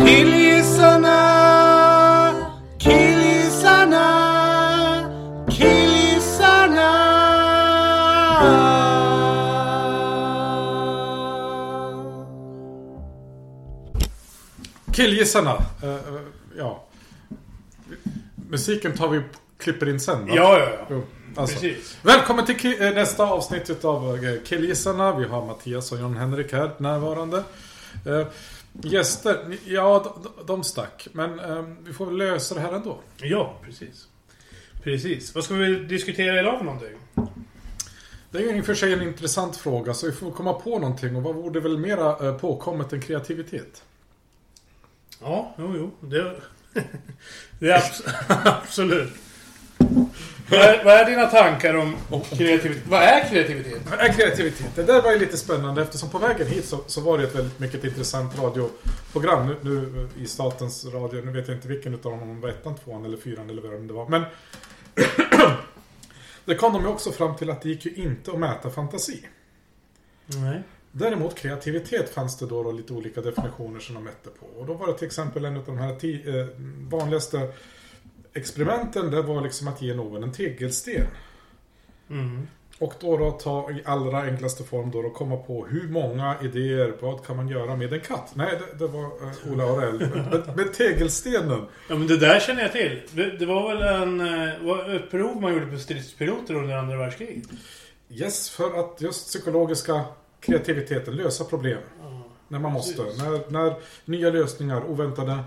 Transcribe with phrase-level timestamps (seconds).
[0.00, 1.18] Killgissarna,
[2.78, 4.06] killgissarna,
[5.50, 6.90] killgissarna.
[14.92, 15.56] Killgissarna.
[15.82, 15.98] eh, eh,
[16.58, 16.84] ja.
[18.50, 19.22] Musiken tar vi
[19.58, 20.34] klipper in sen va?
[20.34, 20.86] Ja, ja, ja.
[20.90, 21.02] Jo,
[21.36, 21.60] alltså.
[21.60, 21.96] Precis.
[22.02, 25.16] Välkommen till eh, nästa avsnitt utav Killgissarna.
[25.16, 27.42] Vi har Mattias och John-Henrik här närvarande.
[28.06, 28.26] Eh,
[28.72, 31.08] gäster, ja de, de stack.
[31.12, 32.98] Men eh, vi får väl lösa det här ändå.
[33.16, 34.08] Ja, precis.
[34.82, 35.34] Precis.
[35.34, 36.96] Vad ska vi diskutera idag för någonting?
[38.30, 40.78] Det är ju i och för sig en intressant fråga så vi får komma på
[40.78, 41.16] någonting.
[41.16, 43.82] Och vad vore väl mera eh, påkommet än kreativitet?
[45.22, 46.08] Ja, jo, jo.
[46.08, 46.40] Det,
[47.58, 48.02] det är abs-
[48.62, 49.12] absolut.
[50.50, 51.96] Vad är, vad är dina tankar om
[52.30, 52.82] kreativitet?
[52.88, 53.82] Vad är kreativitet?
[53.90, 54.66] Vad är kreativitet?
[54.74, 57.34] Det där var ju lite spännande eftersom på vägen hit så, så var det ett
[57.34, 61.22] väldigt mycket intressant radioprogram nu, nu i Statens Radio.
[61.24, 63.62] Nu vet jag inte vilken utav dem, om det var ettan, tvåan eller fyran eller
[63.62, 64.08] vad det var.
[64.08, 64.22] Men
[66.44, 69.26] det kom de ju också fram till att det gick ju inte att mäta fantasi.
[70.26, 70.62] Nej.
[70.92, 74.46] Däremot kreativitet fanns det då, då lite olika definitioner som de mätte på.
[74.60, 76.46] Och då var det till exempel en av de här eh,
[76.90, 77.52] vanligaste
[78.34, 81.06] experimenten, det var liksom att ge någon en tegelsten.
[82.10, 82.46] Mm.
[82.78, 86.94] Och då, då ta i allra enklaste form då, då komma på hur många idéer,
[87.00, 88.32] vad kan man göra med en katt?
[88.34, 89.98] Nej, det, det var uh, Ola Aurell.
[89.98, 91.66] med, med tegelstenen.
[91.88, 93.02] Ja, men det där känner jag till.
[93.10, 96.96] Det, det var väl en, eh, var ett prov man gjorde på stridspiloter under andra
[96.96, 97.48] världskriget?
[98.08, 100.04] Yes, för att just psykologiska
[100.40, 101.80] kreativiteten, lösa problem.
[102.48, 103.02] När man måste.
[103.02, 105.38] När, när nya lösningar, oväntade.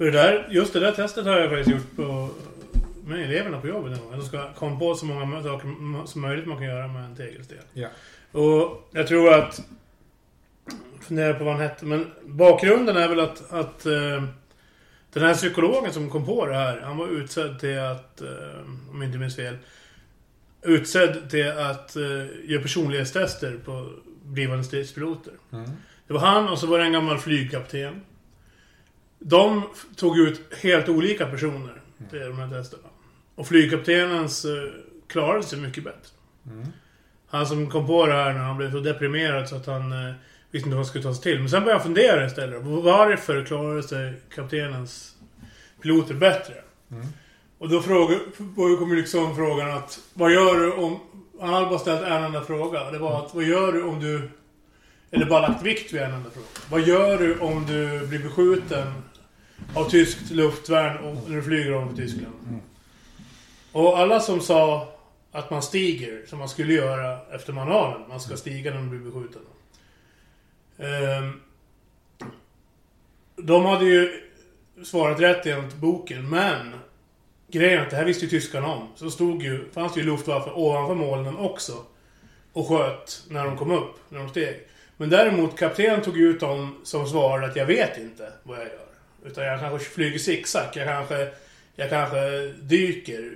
[0.00, 2.28] För det där, just det där testet har jag faktiskt gjort på,
[3.04, 4.00] med eleverna på jobbet.
[4.12, 7.58] De ska komma på så många saker som möjligt man kan göra med en tegelsten.
[7.72, 7.88] Ja.
[8.32, 9.62] Och jag tror att...
[11.00, 14.24] Funderar på vad han hette, men bakgrunden är väl att, att eh,
[15.12, 18.28] den här psykologen som kom på det här, han var utsedd till att, eh,
[18.90, 19.56] om jag inte minns fel,
[20.62, 25.32] utsedd till att eh, göra personlighetstester på blivande stridspiloter.
[25.52, 25.70] Mm.
[26.06, 28.00] Det var han och så var det en gammal flygkapten.
[29.22, 29.62] De
[29.96, 32.88] tog ut helt olika personer till de här testerna.
[33.34, 34.50] Och flygkaptenens eh,
[35.06, 36.10] klarade sig mycket bättre.
[36.46, 36.66] Mm.
[37.26, 40.14] Han som kom på det här när han blev så deprimerad så att han eh,
[40.50, 41.38] visste inte vad han skulle ta sig till.
[41.38, 42.62] Men sen började jag fundera istället.
[42.64, 45.14] Varför klarade sig kaptenens
[45.82, 46.54] piloter bättre?
[46.90, 47.06] Mm.
[47.58, 47.82] Och då
[48.78, 51.00] kom liksom frågan att vad gör du om...
[51.40, 52.90] Han hade bara ställt en enda fråga.
[52.90, 54.30] Det var att vad gör du om du...
[55.10, 56.46] Eller bara lagt vikt vid en enda fråga.
[56.70, 58.92] Vad gör du om du blir beskjuten
[59.74, 62.34] av tyskt luftvärn när du flyger över Tyskland?
[63.72, 64.92] Och alla som sa
[65.32, 68.08] att man stiger, som man skulle göra efter manualen.
[68.08, 69.42] Man ska stiga när man blir beskjuten.
[70.78, 71.40] Ehm,
[73.36, 74.22] de hade ju
[74.84, 76.72] svarat rätt enligt boken, men
[77.48, 78.88] grejen är att det här visste ju tyskarna om.
[78.96, 81.72] Så stod ju, fanns det ju Luftwaffe ovanför molnen också.
[82.52, 84.66] Och sköt när de kom upp, när de steg.
[84.96, 88.89] Men däremot, kaptenen tog ut dem som svarade att jag vet inte vad jag gör.
[89.24, 91.28] Utan jag kanske flyger zigzag, jag kanske,
[91.74, 93.32] jag kanske dyker.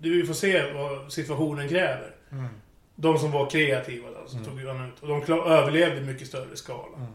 [0.00, 2.14] Du, vi får se vad situationen kräver.
[2.30, 2.48] Mm.
[2.94, 5.00] De som var kreativa då, så tog han ut.
[5.00, 6.96] Och de klar, överlevde i mycket större skala.
[6.96, 7.12] Mm.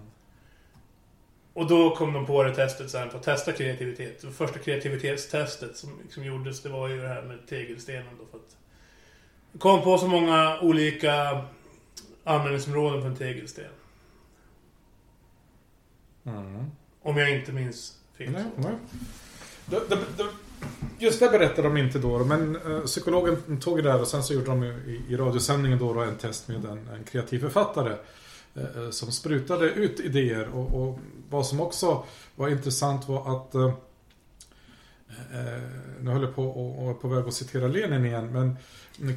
[1.53, 4.21] Och då kom de på det testet sen för att testa kreativitet.
[4.21, 8.25] Det första kreativitetstestet som liksom gjordes, det var ju det här med tegelstenen då.
[8.25, 8.57] För att
[9.59, 11.41] kom på så många olika
[12.23, 13.65] användningsområden för en tegelsten.
[16.25, 16.71] Mm.
[17.01, 17.99] Om jag inte minns
[18.31, 18.73] Nej, nej.
[19.65, 20.25] Det, det, det,
[20.99, 24.33] just det berättade de inte då, men eh, psykologen tog det där och sen så
[24.33, 27.95] gjorde de i, i radiosändningen då, då en test med en, en kreativ författare
[28.55, 32.03] eh, som sprutade ut idéer och, och vad som också
[32.35, 33.73] var intressant var att eh,
[35.33, 35.61] eh,
[36.01, 38.57] nu håller jag på och, och på väg att citera Lenin igen, men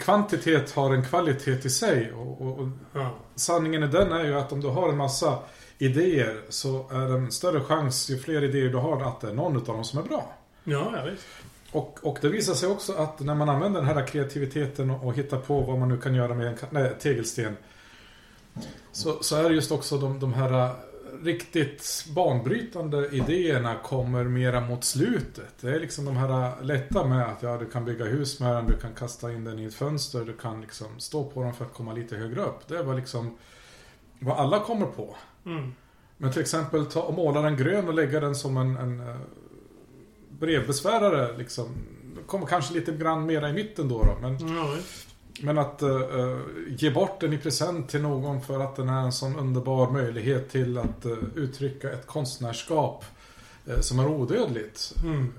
[0.01, 3.15] kvantitet har en kvalitet i sig och, och, och Ja.
[3.35, 5.39] sanningen i den är ju att om du har en massa
[5.79, 9.35] idéer så är det en större chans ju fler idéer du har att det är
[9.35, 10.35] någon av dem som är bra.
[10.65, 11.27] Ja, ja visst.
[11.73, 15.15] Och, och det visar sig också att när man använder den här kreativiteten och, och
[15.15, 17.57] hittar på vad man nu kan göra med en nej, tegelsten.
[18.93, 20.71] Så, så är det just också de, de här äh,
[21.23, 25.55] riktigt banbrytande idéerna kommer mera mot slutet.
[25.61, 28.57] Det är liksom de här äh, lätta med att ja, du kan bygga hus med
[28.57, 31.55] den, du kan kasta in den i ett fönster, du kan liksom stå på den
[31.55, 32.69] för att komma lite högre upp.
[32.69, 33.39] Det var liksom
[34.19, 35.17] vad alla kommer på.
[35.47, 35.73] Mm.
[36.17, 39.17] Men till exempel ta och måla den grön och lägga den som en, en eh,
[40.29, 41.67] brevbesvärare liksom.
[42.27, 44.03] Kommer kanske lite grann mera i mitten då.
[44.03, 44.37] då men,
[44.77, 45.09] visst.
[45.41, 46.39] men att eh,
[46.69, 50.51] ge bort den i present till någon för att den är en sån underbar möjlighet
[50.51, 53.05] till att eh, uttrycka ett konstnärskap.
[53.67, 54.95] eh, som är odödligt.
[55.05, 55.33] Mm.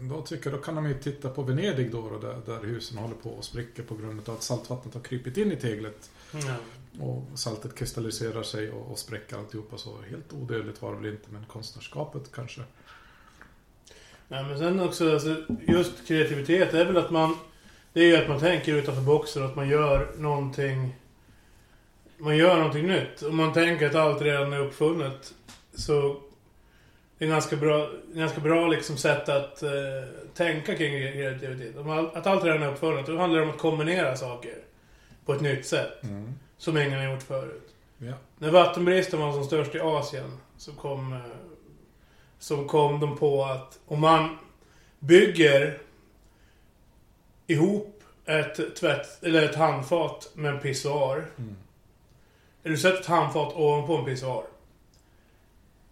[0.00, 2.98] Då tycker jag, då kan de ju titta på Venedig då, då där, där husen
[2.98, 6.10] håller på att spricka på grund av att saltvattnet har krypit in i teglet.
[6.32, 6.56] Ja.
[7.04, 11.30] Och saltet kristalliserar sig och, och spräcker alltihopa så helt odödligt var det väl inte,
[11.30, 12.62] men konstnärskapet kanske.
[14.28, 15.36] Nej, men sen också, alltså,
[15.68, 17.36] just kreativitet är väl att man...
[17.92, 20.96] Det är ju att man tänker utanför boxen att man gör någonting...
[22.18, 23.22] Man gör någonting nytt.
[23.22, 25.34] Om man tänker att allt redan är uppfunnet
[25.74, 26.20] så...
[27.18, 29.70] Det är en ganska bra, ganska bra liksom sätt att eh,
[30.34, 31.76] tänka kring kreativitet.
[32.14, 34.54] Att allt redan är uppfunnet, då handlar det om att kombinera saker
[35.24, 36.02] på ett nytt sätt.
[36.58, 37.74] Som ingen har gjort förut.
[37.98, 38.12] Ja.
[38.38, 41.18] När vattenbristen var som störst i Asien så kom, eh,
[42.38, 44.38] så kom de på att om man
[44.98, 45.78] bygger
[47.46, 51.16] ihop ett, tvätt, eller ett handfat med en pissoar.
[51.38, 51.56] Mm.
[52.62, 54.44] Eller du sätter ett handfat ovanpå en pissoar.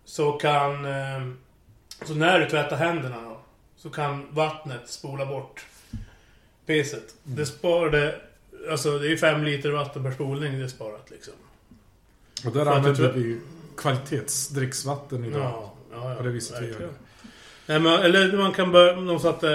[0.04, 0.84] Så kan...
[0.84, 1.26] eh,
[2.04, 3.40] Så när du tvättar händerna då.
[3.76, 5.66] Så kan vattnet spola bort
[6.66, 7.14] pisset.
[7.26, 7.36] Mm.
[7.38, 8.20] Det sparade...
[8.70, 11.34] Alltså det är fem liter vatten per spolning det är sparat liksom.
[12.46, 13.40] Och där använder vi ju
[13.76, 15.40] kvalitetsdricksvatten idag.
[15.42, 16.92] Ja, ja, ja, På det viset vi gör verkligen.
[16.92, 17.28] det.
[17.66, 18.92] Nej, men, eller man kan börja...
[19.00, 19.46] De satte...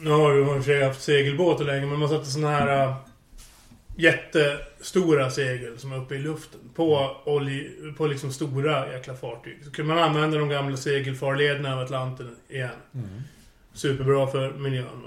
[0.00, 2.94] Nu har ju i och för sig haft segelbåtar länge, men man satte såna här...
[3.96, 6.60] jättestora segel som är uppe i luften.
[6.74, 9.58] På, olje, på liksom stora jäkla fartyg.
[9.64, 12.70] Så kunde man använda de gamla segelfarlederna över Atlanten igen.
[12.94, 13.08] Mm.
[13.72, 15.02] Superbra för miljön.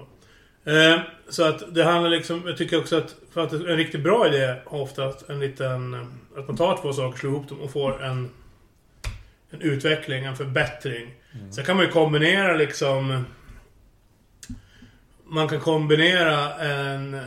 [0.64, 1.00] Eh,
[1.30, 2.44] så att det handlar liksom...
[2.46, 3.16] Jag tycker också att...
[3.34, 5.94] För att en riktigt bra idé har oftast en liten...
[6.38, 8.30] Att man tar två saker, slår ihop dem och får en...
[9.52, 11.14] En utveckling, en förbättring.
[11.52, 13.26] Sen kan man ju kombinera liksom...
[15.26, 17.22] Man kan kombinera en...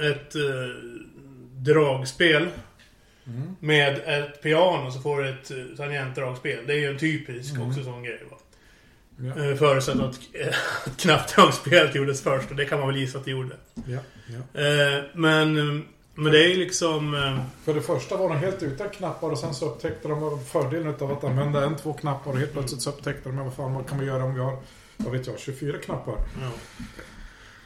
[0.00, 0.42] Ett eh,
[1.56, 2.48] dragspel
[3.26, 3.56] Mm.
[3.60, 6.66] med ett piano så får du ett eh, tangentdragspel.
[6.66, 7.68] Det är ju en typisk Mm.
[7.68, 8.36] också sån grej va.
[9.36, 10.46] Ja, Eh, Förutsatt att, eh,
[10.86, 13.56] att knappdragspelet gjordes först och det kan man väl gissa att det gjorde.
[13.86, 13.98] ja,
[14.54, 14.60] ja.
[14.60, 15.54] Eh, Men,
[16.14, 17.12] men det är liksom...
[17.64, 21.12] För det första var de helt utan knappar och sen så upptäckte de fördelen av
[21.12, 23.98] att använda en, två knappar och helt plötsligt så upptäckte de vad fan vad kan
[24.00, 24.56] vi göra om vi har,
[24.96, 26.14] vad vet jag, 24 knappar.
[26.40, 26.50] Ja.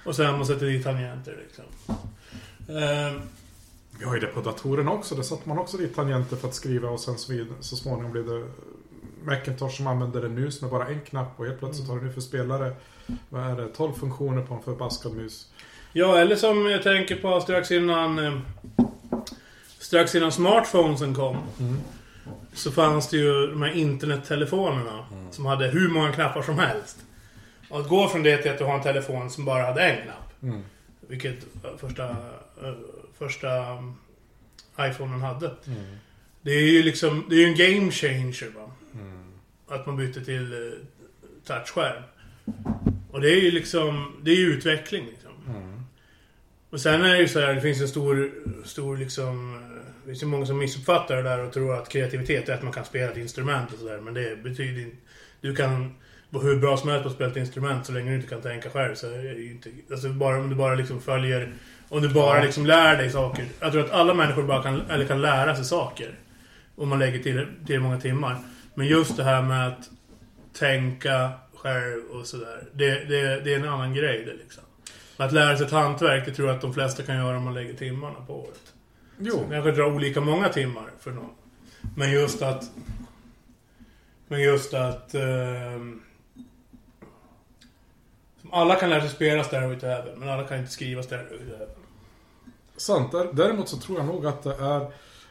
[0.07, 1.65] Och sen man sätter dit tangenter liksom.
[2.77, 3.21] Eh,
[3.99, 5.15] Vi har ju det på datorerna också.
[5.15, 8.13] Där satte man också dit tangenter för att skriva och sen så, vid, så småningom
[8.13, 8.45] blev det
[9.25, 12.03] Macintosh som använder det nu som är bara en knapp och helt plötsligt har du
[12.07, 12.73] nu för spelare
[13.29, 15.47] vad är det, 12 funktioner på en förbaskad mus.
[15.93, 18.19] Ja, eller som jag tänker på strax innan...
[18.19, 18.39] eh,
[19.79, 21.37] Strax innan smartphonesen kom.
[21.61, 21.77] Mm.
[22.55, 25.05] Så fanns det ju de här internettelefonerna.
[25.31, 26.97] Som hade hur många knappar som helst.
[27.69, 30.03] Och att gå från det till att du har en telefon som bara hade en
[30.03, 30.43] knapp.
[30.43, 30.63] Mm.
[31.01, 32.09] Vilket eh, första,
[32.63, 32.75] eh,
[33.19, 33.95] första um,
[34.81, 35.47] iPhonen hade.
[35.67, 35.97] Mm.
[36.43, 38.71] Det är ju liksom, det är ju en game changer va.
[38.95, 39.25] Mm.
[39.69, 40.73] Att man bytte till uh,
[41.47, 42.03] touchskärm.
[43.11, 45.33] Och det är ju liksom, det är ju utveckling liksom.
[45.49, 45.81] Mm.
[46.71, 48.33] Och sen är det ju så här, det finns en stor,
[48.65, 49.55] stor liksom...
[49.55, 52.63] eh, Det finns ju många som missuppfattar det där och tror att kreativitet är att
[52.63, 54.01] man kan spela ett instrument och sådär.
[54.01, 54.97] Men det betyder inte...
[55.41, 55.95] Du kan
[56.31, 58.43] vara hur bra som helst på att spela ett instrument så länge du inte kan
[58.43, 59.71] tänka själv så är det ju inte...
[59.91, 61.53] Alltså bara om du bara liksom följer...
[61.89, 63.47] Om du bara liksom lär dig saker.
[63.61, 66.19] Jag tror att alla människor bara kan, eller kan lära sig saker.
[66.77, 68.37] Om man lägger till, till många timmar.
[68.75, 69.91] Men just det här med att
[70.53, 72.63] tänka själv och sådär.
[72.73, 74.63] Det, det, det är en annan grej det liksom.
[75.17, 77.55] Att lära sig ett hantverk, det tror jag att de flesta kan göra om man
[77.55, 78.73] lägger timmarna på året.
[79.19, 81.31] Jo, Det kanske drar olika många timmar för någon.
[81.97, 82.65] Men just att...
[84.29, 85.11] Men just att...
[85.11, 86.06] som
[88.53, 91.45] alla kan lära sig spela Stairway to Heaven, men alla kan inte skriva Stairway to
[91.45, 91.69] Heaven.
[92.77, 93.13] sant.
[93.13, 94.81] Där- Däremot så tror jag nog att det är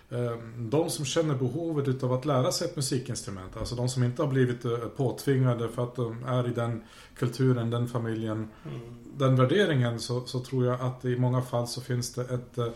[0.09, 3.57] eh, de som känner behovet utav att lära sig ett musikinstrument.
[3.57, 6.83] Alltså de som inte har blivit eh, påtvingade för att de är i den
[7.17, 8.81] kulturen, den familjen, Mm.
[9.17, 12.67] den värderingen så, så tror jag att i många fall så finns det ett eh,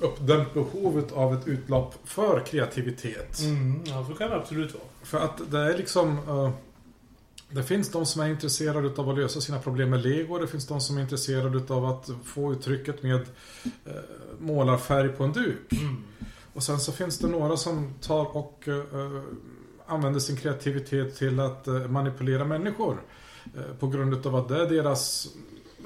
[0.00, 3.40] uppdämt behovet av ett utlopp för kreativitet.
[3.40, 4.84] Mm, ja, så kan det absolut vara.
[5.02, 6.18] För att det är liksom...
[7.54, 10.38] det finns de som är intresserade av att lösa sina problem med lego.
[10.38, 13.20] Det finns de som är intresserade av att få uttrycket med
[13.84, 13.92] eh,
[14.38, 15.72] målarfärg på en duk.
[15.72, 16.04] Mm.
[16.52, 19.22] Och sen så finns det några som tar och eh,
[19.86, 23.00] använder sin kreativitet till att eh, manipulera människor.
[23.56, 25.28] Eh, på grund av att det är deras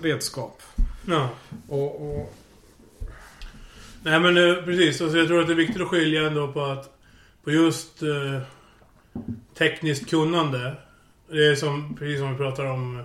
[0.02, 0.62] redskap.
[1.06, 1.30] Ja.
[1.68, 2.34] Och, och
[4.02, 6.62] Nej men eh, precis, alltså, jag tror att det är viktigt att skilja ändå på
[6.62, 6.94] att...
[7.44, 8.42] På just eh,
[9.54, 10.76] tekniskt kunnande.
[11.30, 13.02] Det är som, precis som vi pratar om,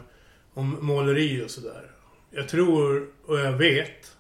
[0.54, 1.92] om måleri och sådär.
[2.32, 4.18] Jag tror, och jag vet,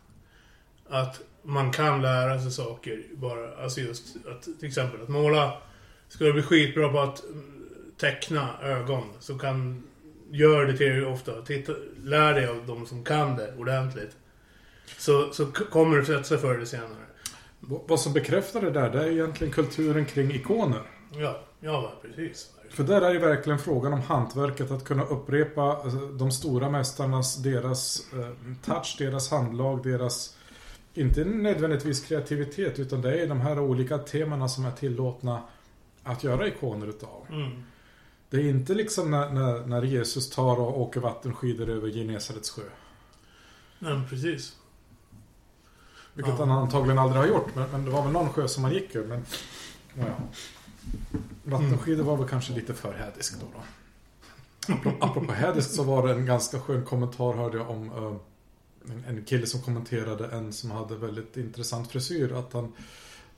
[0.89, 5.61] att man kan lära sig saker bara, alltså just att till exempel att måla
[6.13, 7.23] Ska du bli skitbra på att
[7.97, 9.83] teckna ögon så kan...
[10.31, 11.41] Gör det till dig ofta.
[11.41, 14.17] Titta, lär dig av de som kan det ordentligt.
[14.97, 17.05] Så, så kommer det sätta sig förr eller senare.
[17.59, 20.81] Vad som bekräftar det där, det är egentligen kulturen kring ikoner.
[21.17, 22.51] Ja, ja precis.
[22.73, 27.35] För där är ju verkligen frågan om hantverket att kunna upprepa eh, de stora mästarnas,
[27.35, 30.37] deras eh, touch, deras handlag, deras
[30.93, 35.41] inte nödvändigtvis kreativitet utan det är de här olika temana som är tillåtna
[36.03, 37.25] att göra ikoner utav.
[37.29, 37.63] Mm.
[38.29, 42.61] Det är inte liksom när, när, när Jesus tar och åker vattenskidor över Genesarets sjö.
[43.79, 44.55] Nej, men precis.
[46.13, 46.45] Vilket Ja.
[46.45, 48.95] han antagligen aldrig har gjort, men, men det var väl någon sjö som han gick
[48.95, 49.07] över.
[49.07, 49.25] Men,
[50.07, 50.13] ja.
[51.43, 53.45] Vattenskidor var väl kanske lite för hädisk då.
[53.53, 53.63] då.
[54.73, 59.03] Apropå- Apropå hädisk så var det en ganska skön kommentar hörde jag om eh, en,
[59.07, 62.31] en kille som kommenterade en som hade väldigt intressant frisyr.
[62.33, 62.73] Att han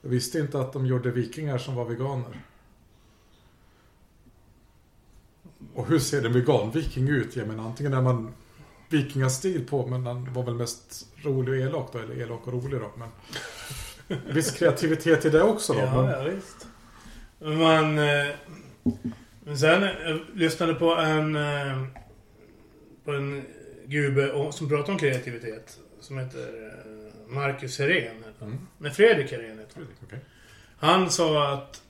[0.00, 2.40] visste inte att de gjorde vikingar som var veganer.
[5.74, 7.36] Och hur ser en vegan-viking ut?
[7.36, 8.32] Jag menar antingen är man
[8.88, 12.80] vikingastil på men han var väl mest rolig och elak då, eller elak och rolig
[12.80, 12.90] då.
[12.96, 13.08] Men
[14.34, 15.78] viss kreativitet i det också då.
[15.80, 16.66] Ja, men, ja visst.
[17.38, 18.34] Men, eh,
[19.44, 21.82] men sen jag lyssnade på en eh,
[23.04, 23.44] på en
[23.86, 25.78] gubbe som pratade om kreativitet.
[26.00, 28.24] Som heter eh, Marcus Herén.
[28.40, 28.58] Mm.
[28.78, 29.86] Nej, Fredrik Herén heter han.
[30.04, 30.18] Okej.
[30.78, 31.82] Han sa att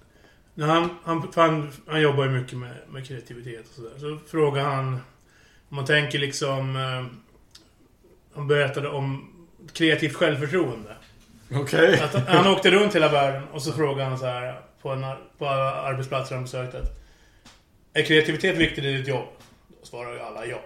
[0.54, 3.98] när han, han, han, han jobbar ju mycket med, med kreativitet och sådär.
[3.98, 5.00] Så frågade han
[5.68, 6.76] om man tänker liksom...
[6.76, 7.04] Eh,
[8.34, 9.32] han berättade om
[9.72, 10.96] kreativt självförtroende.
[11.54, 12.02] Okej.
[12.12, 15.04] Han, han åkte runt hela världen och så frågade han så här på, en,
[15.38, 16.78] på arbetsplatser han besökte.
[16.78, 16.98] att,
[17.92, 19.28] Är kreativitet viktigt i ditt jobb?
[19.68, 20.60] Då svarar ju alla ja.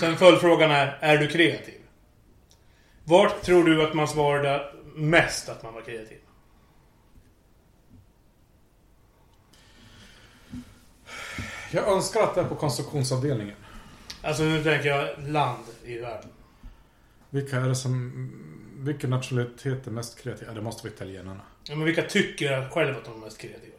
[0.00, 1.80] Sen följdfrågan är, är du kreativ?
[3.04, 6.18] Vart tror du att man svarade mest att man var kreativ?
[11.70, 13.56] Jag önskar att det är på konstruktionsavdelningen.
[14.22, 16.30] Alltså nu tänker jag land i världen.
[17.30, 18.12] Vilka är det som...
[18.76, 20.48] Vilken nationalitet är mest kreativ?
[20.48, 21.42] Ja, det måste vara italienarna.
[21.64, 23.78] Ja, men vilka tycker själva att de är mest kreativa?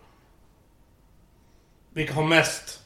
[1.94, 2.80] Vilka har mest...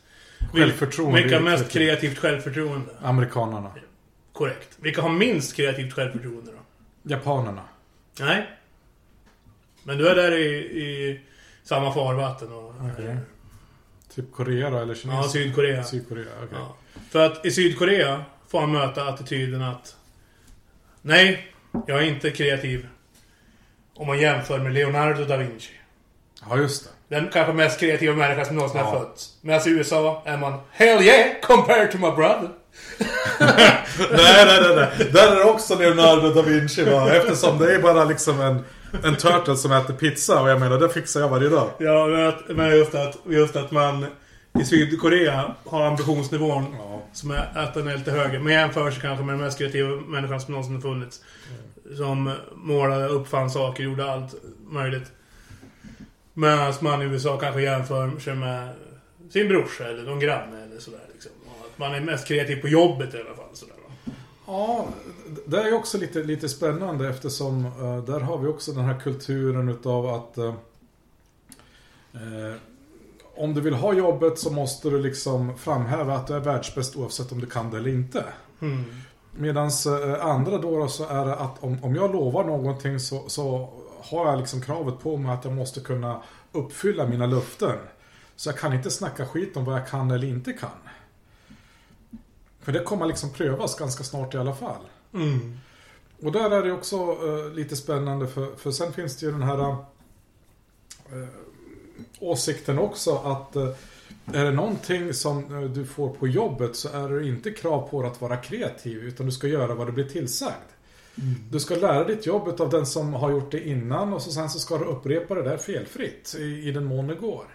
[0.53, 1.21] Självförtroende.
[1.21, 2.17] Vilka har mest kreativt.
[2.17, 2.91] självförtroende?
[3.01, 3.71] Amerikanerna.
[4.33, 4.77] Korrekt.
[4.79, 6.57] Vilka har minst kreativt självförtroende då?
[7.11, 7.63] Japanerna.
[8.19, 8.49] Nej.
[9.83, 11.21] Men du är där i, i
[11.63, 12.73] samma farvatten och...
[12.93, 13.17] Okej.
[14.15, 15.23] Typ Korea då, eller Ja, Kina?
[15.23, 15.83] Sydkorea.
[15.83, 16.57] Sydkorea, okej.
[16.57, 16.75] Ja.
[17.09, 19.95] För att i Sydkorea får han möta attityden att...
[21.01, 21.53] Nej,
[21.87, 22.87] jag är inte kreativ.
[23.95, 25.71] Om man jämför med Leonardo da Vinci.
[26.49, 27.15] Ja, just det.
[27.15, 28.99] Den kanske mest kreativa människan som någonsin har Ja.
[28.99, 29.29] fötts.
[29.41, 31.27] Medan i USA är man Hell yeah!
[31.41, 32.49] Compared to my brother.
[33.39, 35.09] nej, nej, nej, nej.
[35.13, 37.13] Där är det också Leonardo da Vinci va?
[37.13, 38.63] Eftersom det är bara liksom en,
[39.03, 41.69] en turtle som äter pizza och jag menar, det fixar jag varje dag.
[41.77, 44.05] Ja, men, att, men just, att, just att man
[44.61, 47.01] i Sydkorea har ambitionsnivån Ja.
[47.13, 48.39] som är att den är lite högre.
[48.39, 51.19] Men jämför sig kanske med den mest kreativa människan som någonsin har funnits.
[51.97, 54.35] Som målade, uppfann saker, gjorde allt
[54.67, 55.11] möjligt.
[56.33, 58.69] Medan man i USA kanske jämför sig med
[59.29, 60.99] sin brorsa eller någon granne eller sådär.
[61.13, 61.31] Liksom.
[61.65, 63.49] Att man är mest kreativ på jobbet i alla fall.
[63.53, 64.13] Sådär, va?
[64.47, 64.87] Ja,
[65.45, 69.69] det är också lite, lite spännande eftersom eh, där har vi också den här kulturen
[69.69, 70.53] utav att eh,
[73.35, 77.31] om du vill ha jobbet så måste du liksom framhäva att du är världsbäst oavsett
[77.31, 78.23] om du kan det eller inte.
[78.61, 78.83] Mm.
[79.35, 83.69] Medan eh, andra då så är det att om, om jag lovar någonting så, så
[84.01, 86.21] har jag liksom kravet på mig att jag måste kunna
[86.51, 87.77] uppfylla mina löften.
[88.35, 90.69] Så jag kan inte snacka skit om vad jag kan eller inte kan.
[92.59, 94.81] För det kommer liksom prövas ganska snart i alla fall.
[95.13, 95.59] Mm.
[96.21, 99.43] Och där är det också eh, lite spännande för, för sen finns det ju den
[99.43, 99.77] här eh,
[102.19, 103.69] åsikten också att eh,
[104.25, 108.01] är det någonting som eh, du får på jobbet så är det inte krav på
[108.01, 110.69] dig att vara kreativ utan du ska göra vad du blir tillsagd.
[111.51, 114.49] Du ska lära ditt jobb av den som har gjort det innan och så sen
[114.49, 117.45] så ska du upprepa det där felfritt i, i den mån det går.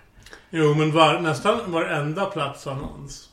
[0.50, 3.28] Jo, men var, nästan varenda platsannons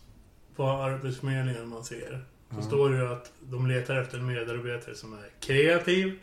[0.55, 2.25] på Arbetsförmedlingen man ser.
[2.55, 6.19] Så står det ju att de letar efter en medarbetare som är kreativ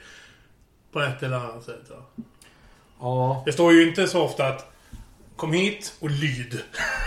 [0.92, 1.90] på ett eller annat sätt.
[3.00, 3.42] Ja.
[3.46, 4.71] Det står ju inte så ofta att
[5.42, 6.60] Kom hit och lyd.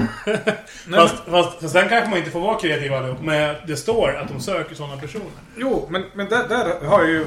[0.88, 3.22] Nej, fast, fast, fast sen kanske man inte får vara kreativ allihop.
[3.22, 5.26] Men det står att de söker sådana personer.
[5.58, 7.26] Jo, men, men där, där har jag ju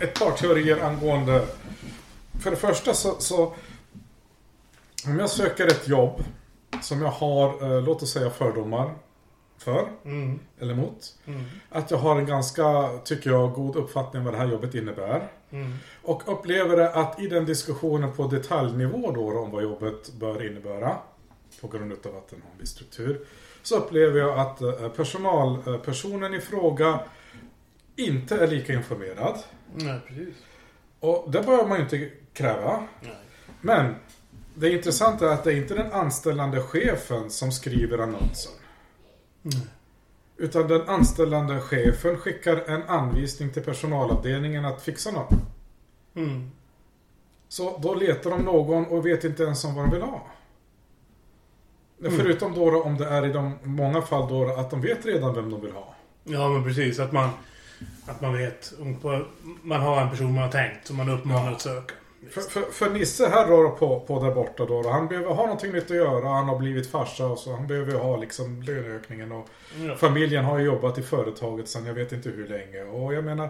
[0.00, 1.46] ett par teorier angående...
[2.42, 3.54] För det första så, så...
[5.06, 6.24] Om jag söker ett jobb
[6.82, 8.94] som jag har, eh, låt oss säga fördomar
[9.58, 9.88] för,
[10.60, 11.14] eller mot.
[11.26, 11.44] Mm.
[11.70, 15.28] Att jag har en ganska, tycker jag, god uppfattning om vad det här jobbet innebär.
[16.02, 20.96] Och upplever det att i den diskussionen på detaljnivå då om vad jobbet bör innebära
[21.60, 23.26] på grund av att den har en viss struktur.
[23.62, 27.00] Så upplever jag att eh, personalpersonen i fråga
[27.96, 29.38] inte är lika informerad.
[29.74, 30.34] Nej, precis.
[31.00, 32.86] Och det bör man ju inte kräva.
[33.00, 33.16] Nej.
[33.60, 33.94] Men
[34.54, 38.52] det intressanta är att det är inte den anställande chefen som skriver annonsen.
[39.44, 39.68] Mm.
[40.36, 45.30] Utan den anställande chefen skickar en anvisning till personalavdelningen att fixa något.
[46.14, 46.50] Mm.
[47.48, 50.26] Så då letar de någon och vet inte ens om vad de vill ha.
[52.00, 52.12] Mm.
[52.18, 55.50] Förutom då om det är i de många fall då att de vet redan vem
[55.50, 55.94] de vill ha.
[56.24, 56.98] Ja, men precis.
[56.98, 57.30] Att man,
[58.06, 58.72] att man vet.
[59.62, 61.94] Man har en person man har tänkt som man uppmanar att söka.
[62.30, 65.72] För, för, för Nisse här då på, på där borta då, han behöver ha någonting
[65.72, 66.28] nytt att göra.
[66.28, 69.48] Han har blivit farsa och så han behöver ha liksom löneökningen och
[69.88, 69.96] Ja.
[69.96, 72.82] familjen har ju jobbat i företaget sedan jag vet inte hur länge.
[72.82, 73.48] Och jag menar,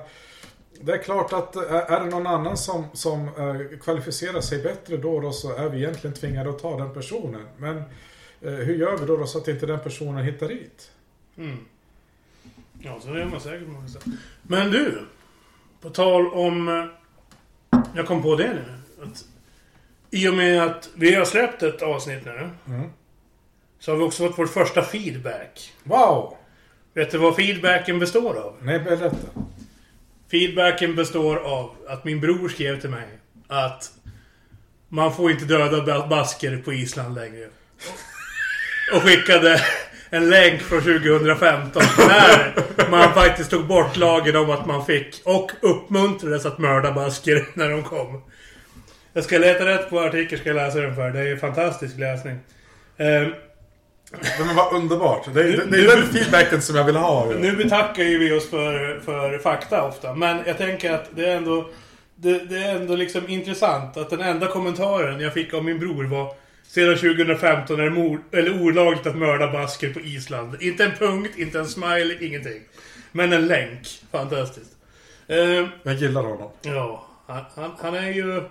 [0.80, 3.28] det är klart att är det någon annan som, som
[3.82, 7.46] kvalificerar sig bättre då, då så är vi egentligen tvingade att ta den personen.
[7.56, 7.82] Men
[8.40, 10.90] hur gör vi då, då så att inte den personen hittar dit?
[11.36, 11.56] Mm.
[12.80, 14.04] Ja, så gör man säkert på många sätt.
[14.42, 15.02] Men du.
[15.80, 16.88] På tal om...
[17.94, 18.64] Jag kom på det nu.
[19.02, 19.24] Att
[20.10, 22.50] I och med att vi har släppt ett avsnitt nu.
[22.68, 22.90] Mm.
[23.78, 25.72] Så har vi också fått vår första feedback.
[25.84, 26.36] Wow!
[26.94, 28.56] Vet du vad feedbacken består av?
[28.62, 29.16] Nej, berätta.
[30.30, 33.06] Feedbacken består av att min bror skrev till mig
[33.48, 33.92] att
[34.88, 37.48] man får inte döda ba- basker på Island längre.
[38.94, 39.60] Och skickade
[40.14, 45.52] en länk från 2015 när man faktiskt tog bort lagen om att man fick och
[45.60, 48.22] uppmuntrades att mörda basker när de kom.
[49.12, 51.10] Jag ska leta rätt på artikeln ska jag läsa den för.
[51.10, 52.38] Det är fantastisk läsning.
[52.96, 53.32] Ehm,
[54.38, 55.34] Men vad underbart.
[55.34, 57.32] Det, det, det är den feedbacken som jag vill ha.
[57.32, 57.38] ju.
[57.38, 60.14] Nu betackar ju vi oss för, för fakta ofta.
[60.14, 61.68] Men jag tänker att det är ändå...
[62.16, 66.04] Det, det är ändå liksom intressant att den enda kommentaren jag fick av min bror
[66.04, 66.43] var
[66.74, 70.62] Sedan 2015 är det mord, eller olagligt att mörda basker på Island.
[70.62, 72.62] Inte en punkt, inte en smile, ingenting.
[73.12, 73.88] Men en länk.
[74.10, 74.70] Fantastiskt.
[75.28, 76.50] Ehm, Jag gillar honom.
[76.62, 78.42] ja, han, han, han är ju...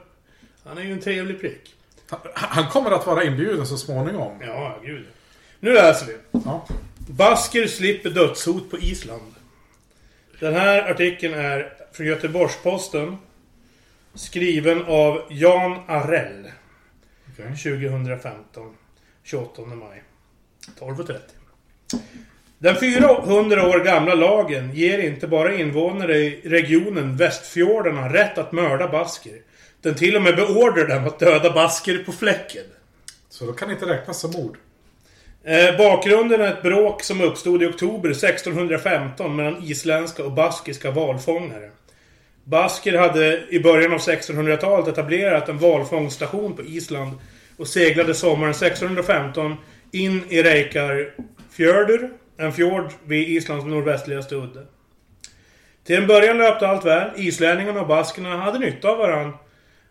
[0.65, 1.75] Han är ju en trevlig prick.
[2.09, 4.37] Han, han kommer att vara inbjuden så småningom.
[4.41, 5.05] Ja, gud.
[5.59, 6.15] Nu läser vi.
[6.31, 6.67] Ja.
[6.97, 9.33] Basker slipper dödshot på Island.
[10.39, 13.17] Den här artikeln är från Göteborgs-Posten.
[14.15, 16.51] Skriven av Jan Arell.
[17.33, 17.79] Okej.
[17.79, 18.75] 2015.
[19.23, 20.03] 28 maj.
[20.79, 21.19] 12.30.
[22.57, 28.87] Den 400 år gamla lagen ger inte bara invånare i regionen Västfjordarna rätt att mörda
[28.87, 29.33] basker.
[29.81, 32.63] Den till och med beordrar dem att döda basker på fläcken.
[33.29, 34.57] Så då kan det inte räknas som mord.
[35.43, 41.71] Eh, bakgrunden är ett bråk som uppstod i oktober 1615 mellan isländska och baskiska valfångare.
[42.43, 47.11] Basker hade i början av 1600-talet etablerat en valfångststation på Island
[47.57, 49.55] och seglade sommaren 1615
[49.91, 54.65] in i Reykjarfjörður, en fjord vid Islands nordvästligaste udde.
[55.83, 57.09] Till en början löpte allt väl.
[57.15, 59.37] Islänningarna och baskerna hade nytta av varandra.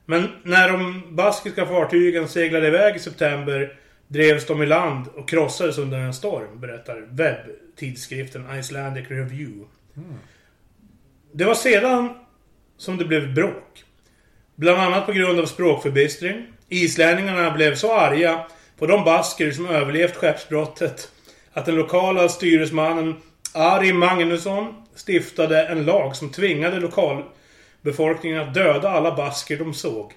[0.05, 5.79] Men när de baskiska fartygen seglade iväg i september drevs de i land och krossades
[5.79, 9.65] under en storm, berättar webbtidskriften Icelandic Review.
[11.33, 12.15] Det var sedan
[12.77, 13.85] som det blev bråk.
[14.55, 16.47] Bland annat på grund av språkförbistring.
[16.69, 18.47] Islänningarna blev så arga
[18.79, 21.09] på de basker som överlevt skeppsbrottet
[21.53, 23.17] att den lokala styresmannen
[23.55, 30.13] Ari Magnusson stiftade en lag som tvingade lokalbefolkningen att döda alla basker de såg.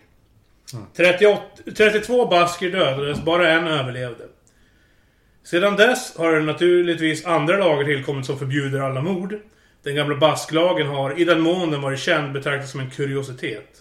[0.97, 1.41] 38,
[1.77, 4.23] 32 basker dödades, bara en överlevde.
[5.43, 9.39] Sedan dess har det naturligtvis andra lagar tillkommit som förbjuder alla mord.
[9.85, 13.79] Den gamla basklagen har, i den mån den varit känd, betraktats som en kuriositet.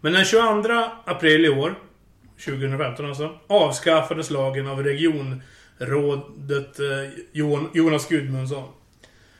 [0.00, 0.72] Men den 22
[1.04, 1.74] april i år,
[2.44, 8.68] 2015 alltså, avskaffades lagen av regionrådet eh, Jon- Jonas Gudmundsson.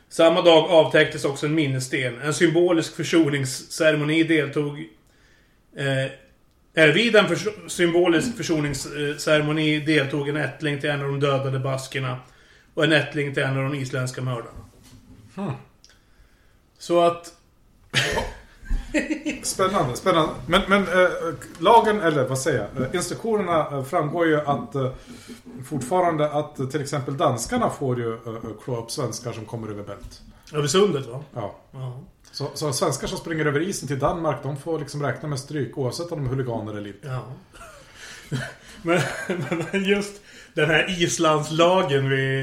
[0.09, 2.21] Samma dag avtäcktes också en minnessten.
[2.23, 4.79] En symbolisk försoningsceremoni deltog...
[5.77, 6.11] Eh,
[6.95, 12.17] vid en förs- symbolisk försoningsceremoni deltog en ättling till en av de dödade baskerna.
[12.75, 14.65] Och en ättling till en av de isländska mördarna.
[16.85, 17.33] Så att...
[19.43, 20.33] Spännande, spännande.
[20.47, 21.09] Men, men eh,
[21.59, 22.83] lagen, eller vad säger jag?
[22.83, 24.91] Eh, instruktionerna eh, framgår ju att eh,
[25.67, 28.21] fortfarande att eh, till exempel danskarna får ju eh,
[28.65, 30.23] klå upp svenskar som kommer över bält.
[30.53, 31.25] Över sundet va?
[31.35, 31.55] Ja.
[31.71, 32.01] Ja.
[32.33, 35.79] Så, så svenskar som springer över isen till Danmark, de får liksom räkna med stryk
[35.79, 37.09] oavsett om de är huliganer eller inte.
[37.09, 37.23] Ja.
[38.83, 39.01] men,
[39.73, 40.23] men just
[40.55, 42.43] den här Islandslagen vi,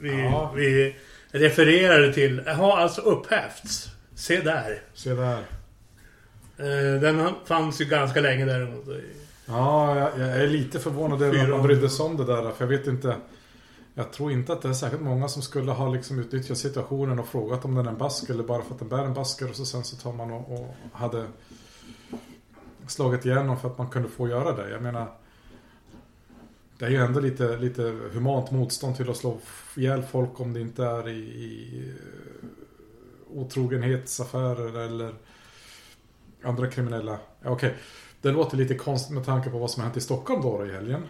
[0.00, 0.52] vi, Ja.
[0.56, 0.96] vi
[1.38, 3.88] refererade till har alltså upphävts.
[4.14, 4.82] Se där.
[4.94, 5.38] Se där.
[6.58, 8.84] Eh, Den fanns ju ganska länge däremot.
[9.46, 11.64] Ja, jag, jag är lite förvånad över att man år.
[11.64, 12.42] brydde sig om det där.
[12.42, 13.16] För jag vet inte.
[13.94, 17.28] Jag tror inte att det är särskilt många som skulle ha liksom utnyttjat situationen och
[17.28, 19.56] frågat om den är en basker eller bara för att den bär en basker och
[19.56, 21.24] så sen så tar man och, och hade
[22.86, 24.70] slagit igenom för att man kunde få göra det.
[24.70, 25.08] Jag menar
[26.78, 29.38] det är ju ändå lite, lite humant motstånd till att slå
[29.76, 31.82] ihjäl folk om det inte är i, i
[33.32, 35.14] eh, otrogenhetsaffärer eller
[36.42, 37.18] andra kriminella.
[37.42, 37.74] Ja, Okej,
[38.22, 40.72] det låter lite konstigt med tanke på vad som har hänt i Stockholm då, i
[40.72, 41.02] helgen.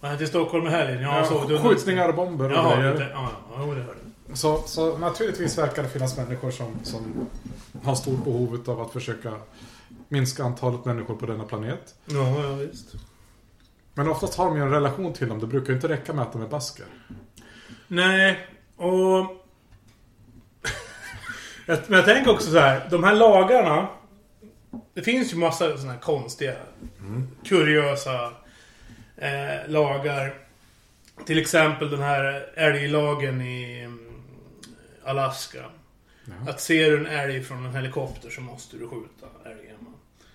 [0.00, 1.02] Var han till Stockholm i helgen?
[1.02, 2.92] Ja, Ja, så, du- skjutningar och bomber och Jaha, grejer.
[2.92, 3.98] lite, ja, ja, det hörde.
[4.34, 7.26] Så, så naturligtvis verkar det finnas människor som, som
[7.82, 9.34] har stort behov av att försöka
[10.08, 11.94] minska antalet människor på denna planet.
[12.06, 12.94] Ja, ja, visst.
[13.94, 15.40] Men oftast har de ju en relation till dem.
[15.40, 16.86] Det brukar ju inte räcka med att de är basker.
[17.88, 19.44] Nej, och...
[21.66, 22.88] jag, men jag tänker också så här.
[22.90, 23.88] De här lagarna.
[24.94, 26.54] Det finns ju massa såna här konstiga,
[27.44, 28.32] kuriösa
[29.16, 30.34] eh, lagar.
[31.26, 34.22] Till exempel den här älglagen i mm,
[35.04, 35.64] Alaska.
[36.24, 36.50] Ja.
[36.50, 39.76] Att ser du en älg från en helikopter så måste du skjuta älgen.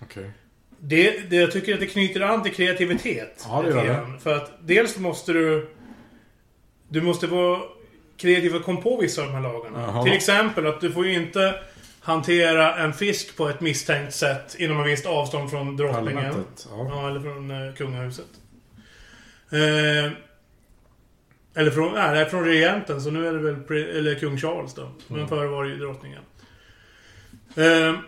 [0.02, 0.32] Okej.
[0.82, 3.46] Det, det, jag tycker att det knyter an till kreativitet.
[3.50, 4.20] Ja, det gör det.
[4.24, 5.70] För att dels måste du...
[6.90, 7.60] Du måste vara
[8.18, 9.82] kreativ och komma på vissa av de här lagarna.
[9.82, 10.04] Jaha.
[10.04, 11.56] Till exempel att du får ju inte
[12.02, 16.34] hantera en fisk på ett misstänkt sätt inom ett visst avstånd från drottningen.
[16.70, 16.88] Ja.
[16.90, 18.26] Ja, eller från eh, kungahuset.
[19.52, 20.12] Eh,
[21.56, 24.74] eller från, nej, det är från regenten, så nu är det väl eller kung Charles
[24.74, 24.92] då.
[25.08, 25.30] Men Mm.
[25.30, 26.22] förr var det ju drottningen.
[27.56, 28.00] Eh,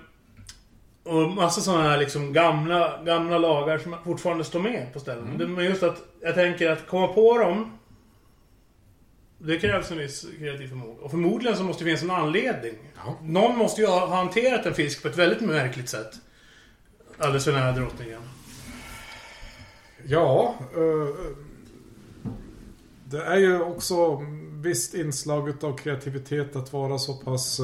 [1.04, 5.36] och massa sådana här liksom gamla, gamla lagar som fortfarande står med på ställen.
[5.36, 5.54] Mm.
[5.54, 7.78] Men just att jag tänker att komma på dem
[9.44, 11.02] det krävs en viss kreativ förmåga.
[11.02, 12.76] Och förmodligen så måste det finnas en anledning.
[12.96, 13.18] Ja.
[13.22, 16.12] Någon måste ju ha hanterat en fisk på ett väldigt märkligt sätt.
[17.18, 18.22] Alldeles för nära drottningen.
[20.08, 21.32] Ja, eh,
[23.06, 24.26] det är ju också
[24.62, 27.60] visst inslag av kreativitet att vara så pass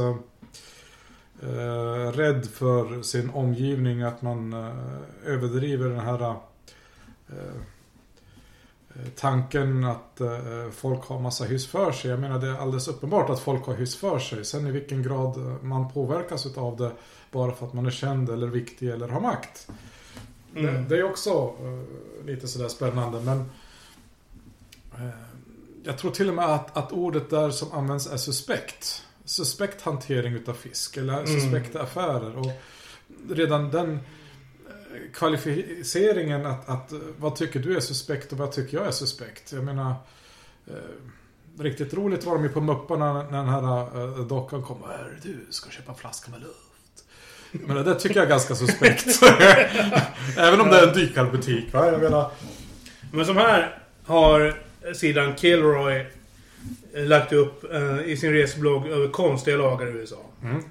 [1.44, 4.72] eh, rädd för sin omgivning att man eh,
[5.26, 6.36] överdriver den här eh,
[7.30, 7.46] eh,
[9.16, 12.12] tanken att eh, folk har massa hyss för sig.
[12.12, 14.46] Jag menar det är alldeles uppenbart att folk har hyss för sig.
[14.46, 16.92] Sen i vilken grad man påverkas av det
[17.32, 19.68] bara för att man är känd eller viktig eller har makt.
[20.54, 20.88] Det, Mm.
[20.90, 21.30] det är också
[21.62, 23.50] eh, lite sådär spännande men
[25.84, 29.04] jag tror till och med att, att ordet där som används är suspekt.
[29.28, 31.40] Suspekt hantering utav fisk eller Mm.
[31.42, 32.38] suspekta affärer.
[32.38, 32.52] Och
[33.32, 38.78] redan den eh, kvalificeringen att, att eh, vad tycker du är suspekt och vad tycker
[38.78, 39.52] jag är suspekt.
[39.52, 39.96] Jag menar
[40.68, 40.74] eh,
[41.60, 44.82] Riktigt roligt var de ju på Mupparna när den här eh, dockan kom.
[44.82, 47.04] Vad är det du ska köpa en flaska med luft?
[47.52, 49.08] Men det där tycker jag är ganska suspekt.
[50.38, 51.74] Även om det är en dykarbutik.
[51.74, 51.92] Va?
[51.92, 52.32] Jag menar,
[53.14, 54.62] Men som här har
[54.94, 56.06] sidan Kilroy
[57.06, 60.26] lagt upp eh, i sin reseblogg över konstiga lagar i USA.
[60.44, 60.64] Mm.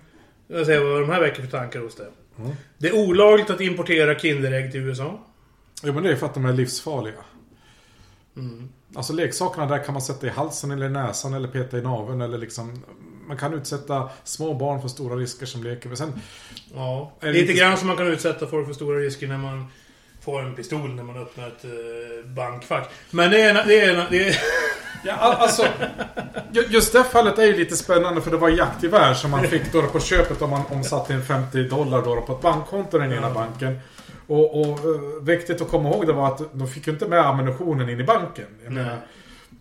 [0.48, 2.06] Jag säger vad de här väcker för tankar hos dig.
[2.38, 2.52] Mm.
[2.78, 5.20] Det är olagligt att importera Kinderägg till USA.
[5.82, 7.14] Jo men det är för att de är livsfarliga.
[8.36, 8.68] Mm.
[8.94, 12.20] Alltså leksakerna där kan man sätta i halsen eller i näsan eller peta i naveln
[12.20, 12.84] eller liksom
[13.28, 15.88] Man kan utsätta små barn för stora risker som leker.
[15.88, 16.12] Men sen,
[16.74, 17.12] Ja.
[17.20, 19.66] Lite lite- grann som man kan utsätta folk för stora risker när man
[20.20, 22.90] får en pistol när man öppnar ett eh, bankfack.
[23.10, 23.54] Men det är...
[23.60, 24.36] en- Det är, en- det är
[25.06, 25.66] ja, al- alltså,
[26.52, 29.72] ju- just det fallet är ju lite spännande för det var jaktgevär som man fick
[29.72, 33.12] då på köpet om man omsatte in 50 dollar då på ett bankkonto i den
[33.12, 33.78] ena banken.
[34.26, 37.26] Och, och eh, viktigt att komma ihåg det var att de fick ju inte med
[37.26, 38.44] ammunitionen in i banken.
[38.64, 38.84] Jag Nej.
[38.84, 38.98] menar,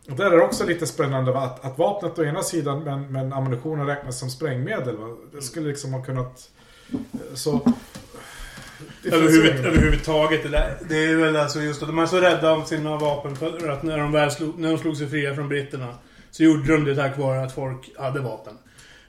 [0.09, 3.11] och där är det också lite spännande va, att, att vapnet å ena sidan men,
[3.11, 4.97] men ammunitionen räknas som sprängmedel.
[4.97, 5.07] Va?
[5.33, 6.49] Det skulle liksom ha kunnat...
[6.93, 6.99] eh,
[7.33, 7.59] Så...
[9.03, 10.43] Överhuvud, överhuvudtaget.
[10.43, 13.35] Det, där, det är väl alltså just att de är så rädda om sina vapen
[13.35, 15.95] för att när de väl slog, när de slog sig fria från britterna
[16.31, 18.53] så gjorde de det tack vare att folk hade vapen.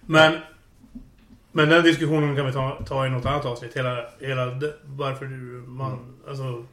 [0.01, 0.33] Men
[1.57, 3.77] men den diskussionen kan vi ta, ta i något annat avsnitt.
[3.77, 6.65] Hela, hela varför du, man, alltså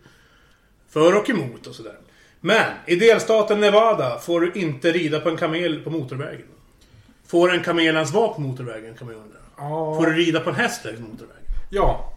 [0.89, 1.95] för och emot och sådär.
[2.39, 6.47] Men i delstaten Nevada får du inte rida på en kamel på motorvägen.
[7.27, 9.37] Får en kamel ens vara på motorvägen kan man ju undra.
[9.57, 9.95] Ja.
[9.95, 11.43] Får du rida på en häst längs motorvägen?
[11.69, 12.12] Ja.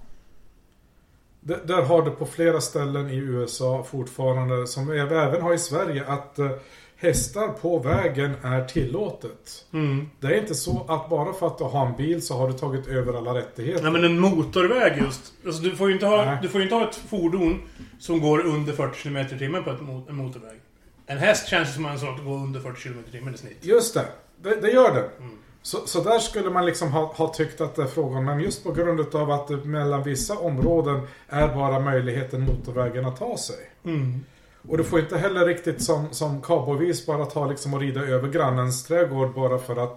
[1.47, 6.05] Där har det på flera ställen i USA fortfarande, som vi även har i Sverige,
[6.07, 6.51] att eh,
[6.97, 9.67] hästar på vägen är tillåtet.
[9.73, 10.11] Mm.
[10.21, 12.53] Det är inte så att bara för att du har en bil så har du
[12.53, 13.83] tagit över alla rättigheter.
[13.83, 15.33] Nej men en motorväg just.
[15.47, 16.39] Alltså, du, får ju inte ha, Nej.
[16.43, 17.63] du får inte ha ett fordon
[17.99, 19.71] som går under 40 km i timmen på
[20.09, 20.61] en motorväg.
[21.07, 23.59] En häst känns som en sak att gå under 40 km i timmen i snitt.
[23.61, 24.07] Just det.
[24.43, 25.11] det, det gör det.
[25.19, 25.39] Mm.
[25.67, 28.65] Så, så där skulle man liksom ha, ha tyckt att det är frågan, men just
[28.65, 33.71] på grund av att det mellan vissa områden är bara möjligheten motorvägen att ta sig.
[33.85, 34.25] Mm.
[34.69, 38.29] Och du får inte heller riktigt som, som cowboyvis bara ta liksom och rida över
[38.29, 39.97] grannens trädgård bara för att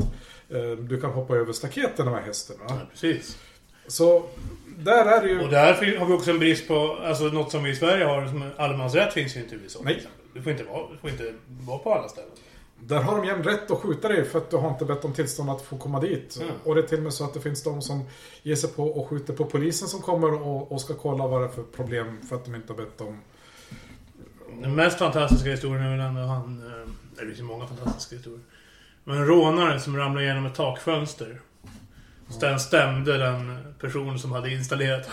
[0.49, 2.55] eh, du kan hoppa över staketen med hästen.
[2.59, 2.65] Va?
[2.69, 3.37] Ja, precis.
[3.87, 4.25] Så
[4.77, 5.41] där är det ju...
[5.41, 8.27] Och där har vi också en brist på, alltså något som vi i Sverige har,
[8.27, 9.79] som allemansrätt finns ju inte i USA.
[9.83, 10.07] Nej.
[10.33, 12.31] Du får inte vara, du får inte vara på alla ställen.
[12.81, 15.13] Där har de jämt rätt att skjuta dig för att du har inte bett om
[15.13, 16.37] tillstånd att få komma dit.
[16.41, 16.53] Mm.
[16.63, 18.03] Och det är till och med så att det finns de som
[18.43, 21.45] ger sig på och skjuter på polisen som kommer och, och ska kolla vad det
[21.45, 23.19] är för problem för att de inte har bett om...
[24.61, 26.63] Den mest fantastiska historien är väl ändå han...
[26.67, 26.89] eh,
[27.19, 28.41] Det finns ju många fantastiska historier.
[29.03, 31.41] Men en rånare som ramlade igenom ett takfönster.
[32.39, 35.09] Sen stämde den person som hade installerat.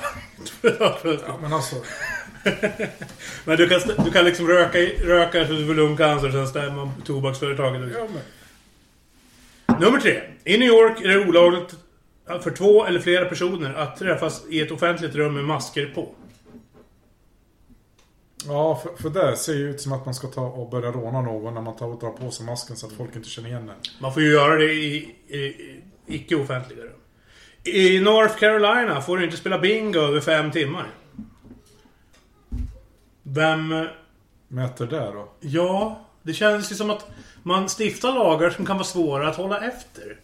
[0.62, 1.76] Ja men alltså...
[3.44, 7.92] Men du kan, du kan liksom röka, röka så du får lungcancer, sen stämma tobaksföretaget.
[7.94, 8.22] Ja, men,
[9.80, 10.20] Nummer tre.
[10.44, 11.74] I New York är det olagligt
[12.42, 16.08] för två eller flera personer att träffas i ett offentligt rum med masker på.
[18.46, 21.20] ja för, för det ser ju ut som att man ska ta och börja råna
[21.20, 23.66] någon när man tar och drar på sig masken så att folk inte känner igen
[23.66, 23.76] den.
[24.00, 27.00] Man får ju göra det i, i, i icke-offentliga rum.
[27.64, 30.86] I North Carolina får du inte spela bingo över fem timmar.
[33.36, 33.86] Vem...
[34.48, 35.28] Mäter det då?
[35.40, 37.06] Ja, det känns ju som att
[37.42, 40.20] man stiftar lagar som kan vara svåra att hålla efter.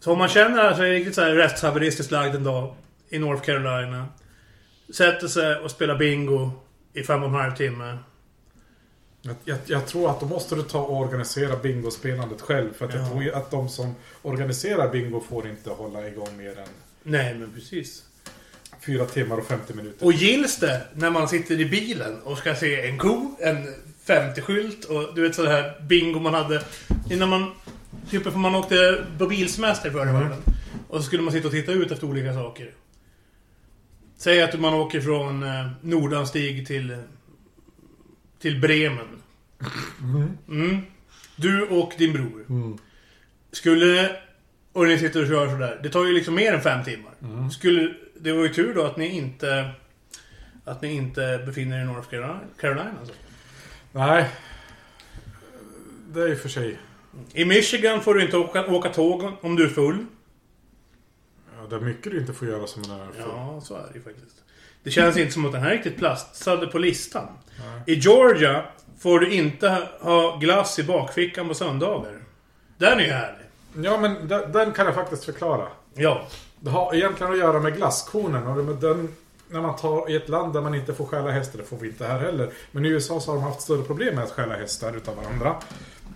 [0.00, 2.74] Så om man känner att sig riktigt så här rättshaveristiskt lagd en dag
[3.08, 4.06] i North Carolina.
[4.94, 6.50] Sätter sig och spelar bingo
[6.92, 7.98] i fem och en halv timme.
[9.22, 12.72] Jag, jag, jag tror att då måste du ta och organisera bingospelandet själv.
[12.72, 13.00] För att Ja.
[13.00, 16.68] jag tror att de som organiserar bingo får inte hålla igång mer än
[17.02, 18.05] Nej, men precis.
[18.86, 20.06] Fyra timmar och 50 minuter.
[20.06, 23.74] Och gills det när man sitter i bilen och ska se en ko, en
[24.06, 26.62] 50-skylt och du vet så här bingo man hade
[27.10, 27.50] innan man...
[28.10, 30.14] Typ för man åkte på bilsemester förr i Mm.
[30.14, 30.42] världen.
[30.88, 32.70] Och så skulle man sitta och titta ut efter olika saker.
[34.16, 36.96] Säg att man åker från eh, Nordanstig till...
[38.40, 39.06] Till Bremen.
[40.48, 40.80] Mm.
[41.36, 42.44] Du och din bror.
[42.48, 42.78] Mm.
[43.52, 44.10] Skulle...
[44.72, 45.80] Och ni sitter och kör sådär.
[45.82, 47.12] Det tar ju liksom mer än fem timmar.
[47.22, 47.50] Mm.
[47.50, 47.94] Skulle...
[48.20, 49.70] Det var ju tur då att ni inte...
[50.64, 52.08] Att ni inte befinner er i North
[52.60, 52.94] Carolina.
[53.00, 53.14] Alltså.
[53.92, 54.30] Nej.
[56.08, 56.78] Det är ju för sig.
[57.32, 60.06] I Michigan får du inte åka, åka tåg om du är full.
[61.56, 63.28] Ja, det är mycket du inte får göra som en är för.
[63.28, 64.42] Ja, så är det ju faktiskt.
[64.82, 67.28] Det känns inte som att den här är riktigt plastsadd på listan.
[67.58, 67.82] Nej.
[67.86, 68.64] I Georgia
[68.98, 72.22] får du inte ha glass i bakfickan på söndagar.
[72.78, 73.46] Den är ju härlig.
[73.82, 75.68] Ja, men den, den kan jag faktiskt förklara.
[75.94, 76.26] Ja.
[76.66, 78.46] Det har egentligen att göra med glasskonen.
[78.46, 79.14] Och den,
[79.48, 81.88] när man tar i ett land där man inte får stjäla hästar, det får vi
[81.88, 82.50] inte här heller.
[82.72, 85.56] Men i USA så har de haft större problem med att stjäla hästar utav varandra.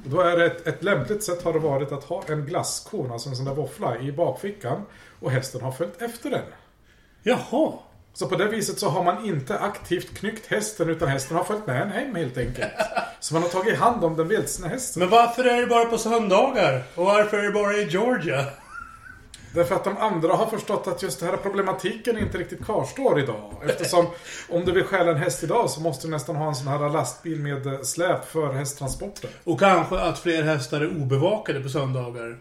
[0.05, 3.29] Då är det ett, ett lämpligt sätt har det varit att ha en glasskon, alltså
[3.29, 4.83] en sån där våffla, i bakfickan.
[5.21, 6.45] Och hästen har följt efter den.
[7.23, 7.73] Jaha.
[8.13, 11.67] Så på det viset så har man inte aktivt knyckt hästen utan hästen har följt
[11.67, 12.73] med en hem helt enkelt.
[13.21, 15.01] Så man har tagit hand om den vildsna hästen.
[15.01, 16.83] Men varför är det bara på söndagar?
[16.95, 18.47] Och varför är det bara i Georgia?
[19.55, 23.53] Därför att de andra har förstått att just den här problematiken inte riktigt kvarstår idag.
[23.65, 24.07] Eftersom
[24.49, 26.91] om du vill stjäla en häst idag så måste du nästan ha en sån här
[26.91, 29.31] lastbil med eh, släp för hästtransporter.
[29.45, 32.39] Och kanske att fler hästar är obevakade på söndagar.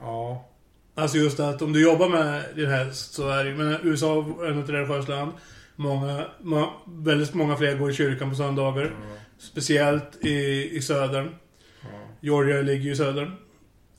[0.00, 0.48] Ja.
[0.94, 4.60] Alltså just att om du jobbar med din häst så är det men USA är
[4.62, 5.32] ett religiöst land.
[5.76, 8.94] Många, må, väldigt många fler går i kyrkan på söndagar.
[9.38, 11.34] Speciellt i, i södern.
[11.82, 11.88] ja.
[12.20, 13.36] Georgia ligger ju i södern.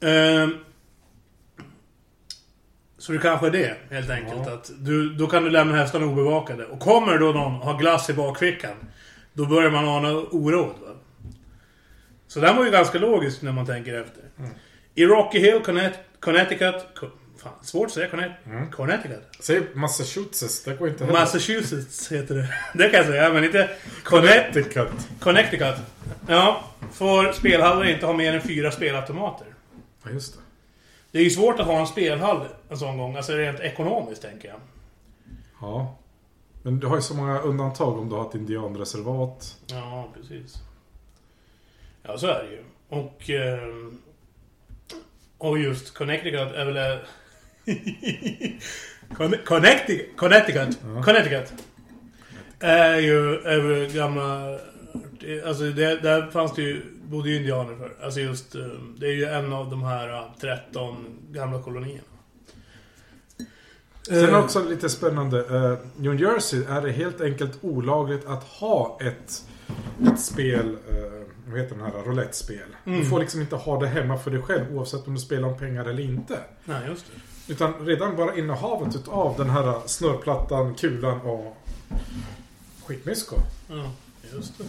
[0.01, 0.53] Ehm,
[2.99, 4.41] så det kanske är det, helt enkelt.
[4.45, 4.53] Ja.
[4.53, 6.65] Att du, då kan du lämna hästarna obevakade.
[6.65, 8.73] Och kommer då någon har glass i bakfickan.
[9.33, 10.75] Då börjar man ana oråd.
[10.81, 10.95] Va?
[12.27, 14.23] Så den var ju ganska logisk när man tänker efter.
[14.39, 14.51] Mm.
[14.95, 15.61] I Rocky Hill,
[16.19, 16.75] Connecticut...
[16.95, 17.09] Co-
[17.43, 18.07] Fan, svårt att säga
[18.45, 18.71] Mm.
[18.71, 19.23] Connecticut.
[19.39, 21.19] Säg Massachusetts, det går inte heller.
[21.19, 22.47] Massachusetts heter det.
[22.73, 23.69] Det kan jag säga, men inte
[24.03, 24.87] Connecticut.
[25.19, 25.75] Connecticut.
[26.27, 29.47] Ja, får spelhallar inte ha mer än fyra spelautomater.
[30.03, 30.39] Ja, just det.
[31.11, 34.47] Det är ju svårt att ha en spelhall en sån gång, alltså rent ekonomiskt tänker
[34.47, 34.59] jag.
[35.61, 35.95] Ja.
[36.63, 39.57] Men du har ju så många undantag om du har ett indianreservat.
[39.67, 40.55] Ja, precis.
[42.03, 42.63] Ja, så är det ju.
[42.89, 43.29] Och...
[43.29, 44.01] ehm,
[45.37, 46.77] och just Connecticut är väl...
[46.77, 47.05] eh,
[49.09, 51.03] Conne- Connecticut, Connecticut, Ja.
[51.03, 51.53] Connecticut.
[52.59, 54.59] Är ju är väl gamla...
[55.45, 58.05] Alltså det, där fanns det ju, bodde ju indianer för.
[58.05, 58.61] Alltså just, eh,
[58.97, 62.03] det är ju en av de här eh, 13 gamla kolonierna.
[64.01, 65.39] Sen Eh, också lite spännande.
[65.39, 69.45] eh, New Jersey är det helt enkelt olagligt att ha ett,
[70.13, 70.95] ett spel, eh,
[71.47, 72.75] vad heter den här, roulette-spel.
[72.85, 72.99] Mm.
[72.99, 75.57] Du får liksom inte ha det hemma för dig själv oavsett om du spelar om
[75.57, 76.39] pengar eller inte.
[76.65, 77.53] Nej, just det.
[77.53, 81.57] Utan redan bara innehavet utav den här snurrplattan, kulan och
[82.85, 83.35] skitmysko.
[83.69, 83.91] Ja,
[84.33, 84.63] just det.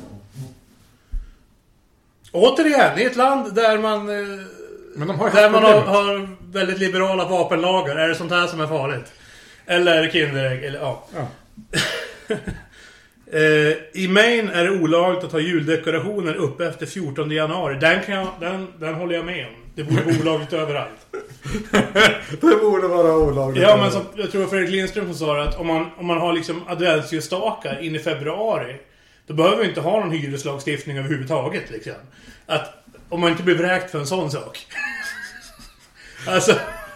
[2.33, 4.09] Återigen, i ett land där man...
[4.09, 4.38] eh,
[4.97, 7.97] Men de har Där man har, har väldigt liberala vapenlagar.
[7.97, 9.12] Är det sånt här som är farligt?
[9.66, 11.05] Eller Kinderägg, eller ja.
[11.14, 11.27] Ja.
[13.33, 17.77] Eh, I Maine är det olagligt att ha juldekorationer uppe efter 14 januari.
[17.81, 19.53] Den, kan jag, den, den håller jag med om.
[19.75, 21.07] Det borde vara olagligt överallt.
[22.40, 23.62] Det borde vara olagligt.
[23.62, 26.19] Ja, men som, jag tror Fredrik Lindström som sa det att om man, om man
[26.19, 28.77] har liksom adventsljusstakar in i februari.
[29.31, 31.93] Då behöver vi inte ha någon hyreslagstiftning överhuvudtaget liksom.
[32.47, 32.75] Att,
[33.09, 34.66] om man inte blir vräkt för en sån sak.
[36.27, 36.53] alltså,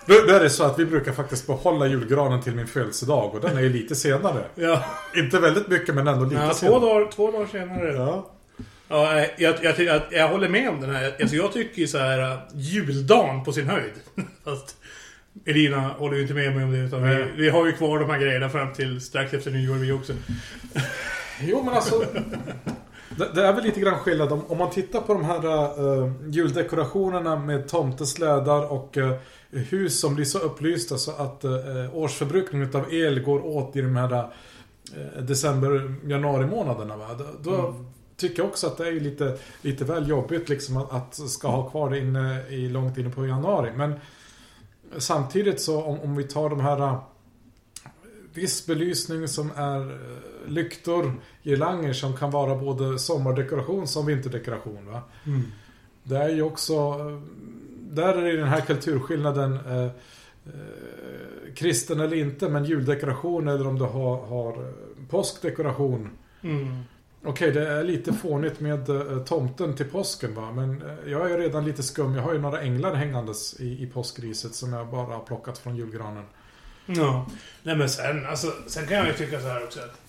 [0.07, 3.41] Då, då är det så att vi brukar faktiskt behålla julgranen till min födelsedag och
[3.41, 4.45] den är ju lite senare.
[4.55, 4.85] ja.
[5.17, 6.81] Inte väldigt mycket men ändå lite ja två, senare.
[6.81, 7.93] dagar, två dagar senare.
[7.93, 8.31] Ja.
[8.89, 11.17] Ja, jag, jag, jag, jag håller med om den här.
[11.21, 13.93] Alltså jag tycker ju så här uh, juldagen på sin höjd.
[14.45, 14.77] Fast
[15.47, 16.79] Elina håller ju inte med mig om det.
[16.79, 19.93] Utan vi, vi har ju kvar de här grejerna fram till strax efter nyår vi
[19.93, 20.13] också.
[21.41, 22.05] Jo men alltså.
[23.17, 25.47] Det, det är väl lite grann skillnad om, om man tittar på de här
[25.81, 29.15] uh, juldekorationerna med tomteslädar och eh,
[29.51, 33.97] hus som blir så upplysta så att uh, årsförbrukningen utav el går åt i de
[33.97, 36.97] här uh, december, januari månaderna.
[36.97, 37.07] Va?
[37.19, 37.75] Då, då
[38.17, 41.71] tycker jag också att det är lite, lite väl jobbigt liksom att, att ska ha
[41.71, 43.73] kvar det inne i, långt inne på januari.
[43.77, 43.95] Men
[44.97, 47.03] samtidigt så om, om vi tar de här uh,
[48.35, 54.87] viss belysning som är eh, lyktor, girlanger som kan vara både sommardekoration som vinterdekoration.
[54.93, 55.03] Va?
[56.03, 56.73] Det är ju också...
[56.75, 57.21] eh,
[57.91, 59.91] Där är det den här kulturskillnaden eh, eh,
[61.55, 64.73] kristen eller inte, men juldekoration eller om du har, har eh,
[65.11, 66.11] påskdekoration.
[66.43, 66.79] Mm.
[67.27, 68.87] Okej, det är lite fånigt med
[69.27, 72.15] tomten till påsken va, men jag är redan lite skum.
[72.15, 75.77] Jag har ju några änglar hängandes i, i påskriset som jag bara har plockat från
[75.77, 76.25] julgranen.
[76.87, 77.27] Ja.
[77.63, 80.01] Nej men sen, alltså, sen kan jag ju tycka så här också att...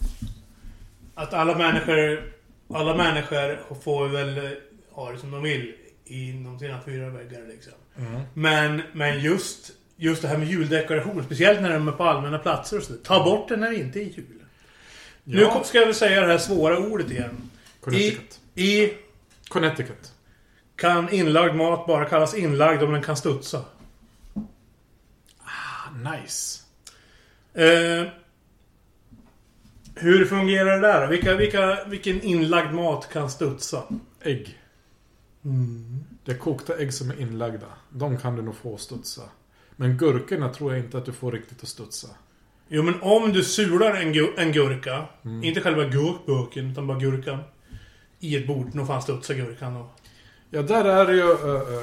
[1.15, 2.33] Att alla människor...
[2.73, 4.51] Alla människor får väl eh,
[4.91, 7.73] ha det som de vill inom sina fyra väggar liksom.
[8.33, 12.77] Men, men just, just det här med juldekoration, speciellt när de är på allmänna platser
[12.77, 12.93] och så.
[12.93, 14.25] Ta bort det när det inte är jul.
[15.23, 15.63] Nu Ja.
[15.63, 17.49] ska jag väl säga det här svåra ordet igen.
[17.51, 18.39] I, Connecticut.
[18.55, 18.93] I
[19.47, 20.11] Connecticut.
[20.75, 23.61] kan inlagd mat bara kallas inlagd om den kan studsa.
[26.03, 26.61] Nice.
[27.55, 28.07] Eh,
[29.95, 31.07] hur fungerar det där?
[31.07, 33.83] Vilka, vilka, vilken inlagd mat kan studsa?
[34.21, 34.59] Ägg.
[36.25, 37.67] Det är kokta ägg som är inlagda.
[37.89, 39.21] De kan du nog få studsa.
[39.75, 42.07] Men gurkorna tror jag inte att du får riktigt att studsa.
[42.67, 45.05] Jo men om du sular en, gu- en gurka,
[45.43, 47.39] inte själva gurkburken utan bara gurkan.
[48.19, 49.89] I ett bord, nog fan studsar gurkan då.
[50.49, 51.31] Ja, där är det ju,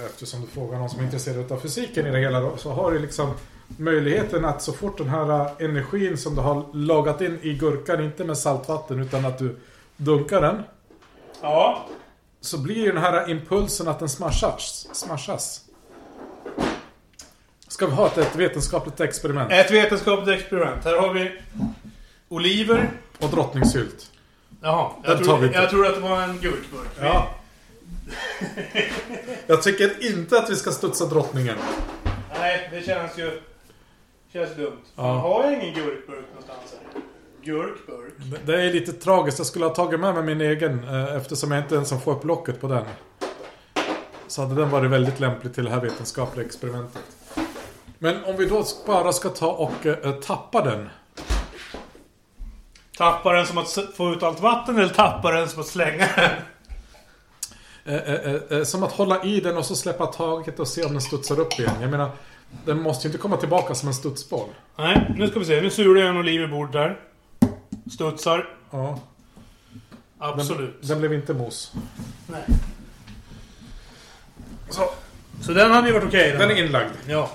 [0.07, 2.93] eftersom du frågar någon som är intresserad av fysiken i det hela då, så har
[2.93, 3.31] du liksom
[3.79, 8.25] möjligheten att så fort den här energin som du har lagat in i gurkan, inte
[8.25, 9.57] med saltvatten utan att du
[9.97, 10.63] dunkar den,
[11.43, 11.87] Ja.
[12.41, 14.89] så blir ju den här impulsen att den smashas.
[14.93, 15.61] smashas.
[17.69, 19.53] Ska vi ha ett, ett vetenskapligt experiment?
[19.53, 20.85] Ett vetenskapligt experiment.
[20.85, 21.41] Här har vi
[22.29, 22.91] oliver.
[23.19, 24.11] Och drottningsylt.
[24.63, 24.91] Jaha.
[25.03, 26.89] Den Jag, tar tror, jag tror att det var en gurkburk.
[27.01, 27.35] Ja.
[29.47, 31.57] Jag tycker inte att vi ska studsa drottningen.
[32.39, 33.41] Nej, det känns ju...
[34.33, 34.79] Känns dumt.
[34.97, 35.03] Ja.
[35.03, 37.03] Man har ju ingen gurkburk någonstans här.
[37.45, 38.13] Gurkburk?
[38.47, 39.39] Det- är lite tragiskt.
[39.39, 42.25] Jag skulle ha tagit med mig min egen eh, eftersom jag inte ens får upp
[42.25, 42.85] locket på den.
[44.27, 47.03] Så hade den varit väldigt lämplig till det här vetenskapliga experimentet.
[47.99, 50.89] Men om vi då bara ska ta och eh, tappa den.
[52.99, 56.31] Tappa den som att få ut allt vatten eller tappa den som att slänga den?
[57.85, 60.85] Eh, eh, eh, eh, som att hålla i den och så släppa taget och se
[60.85, 61.75] om den studsar upp igen.
[61.81, 62.11] Jag menar,
[62.65, 64.49] den måste ju inte komma tillbaka som en studsboll.
[64.77, 65.61] Nej, nu ska vi se.
[65.61, 67.01] Nu sular jag en oliv i bordet där.
[67.91, 68.49] Studsar.
[68.71, 69.01] Ja,
[70.19, 70.89] den, Absolut.
[70.89, 71.73] den blev inte mos.
[72.27, 72.43] Nej.
[74.71, 74.83] Så,
[75.41, 76.37] Så den hade ju varit okej.
[76.39, 76.91] den är inlagd.
[77.07, 77.31] Ja.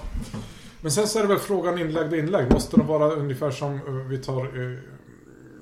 [0.82, 2.54] Men sen så är det väl frågan inlagd och inlagd.
[2.54, 4.80] Måste den vara ungefär som eh, vi tar uh,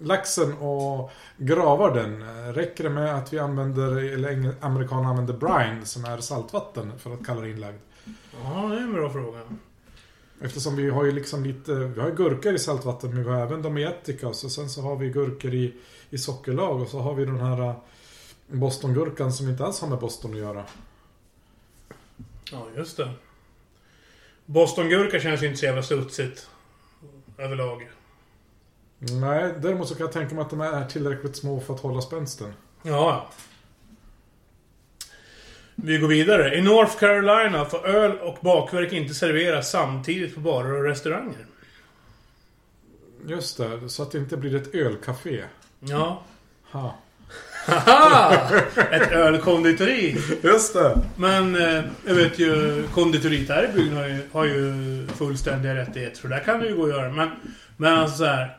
[0.02, 2.24] laxen och gravar den?
[2.54, 7.26] Räcker det med att vi använder, eller amerikanerna använder brine som är saltvatten för att
[7.26, 7.80] kalla det inlagd?
[8.44, 9.40] Ja, det är en bra fråga.
[10.42, 13.42] Eftersom vi har ju liksom lite, vi har ju gurkor i saltvatten men vi har
[13.42, 15.74] även dem i ättika och sen så har vi gurkor i,
[16.10, 17.76] i sockerlag och så har vi den här eh,
[18.48, 20.66] Bostongurkan som inte alls har med Boston att göra.
[22.52, 23.12] Ja, just det.
[24.46, 26.50] Bostongurka känns ju inte så jävla studsigt.
[27.38, 27.90] Överlag.
[29.00, 32.02] Nej, däremot så kan jag tänka mig att de är tillräckligt små för att hålla
[32.02, 32.54] spänsten.
[32.82, 33.30] Ja.
[35.76, 36.56] Vi går vidare.
[36.56, 41.46] I North Carolina får öl och bakverk inte serveras samtidigt på barer och restauranger.
[43.28, 45.44] Just det, så att det inte blir ett ölcafé.
[45.80, 46.24] Ja.
[46.72, 46.96] Ha.
[47.68, 48.34] Haha!
[48.92, 50.18] Ett ölkonditori.
[50.44, 51.02] Just det.
[51.16, 56.18] Men eh, jag vet ju, konditoriet här i bygden har ju, har ju fullständiga rättigheter.
[56.18, 57.12] Så där kan det ju gå att göra.
[57.12, 57.30] Men,
[57.78, 58.58] men alltså så här.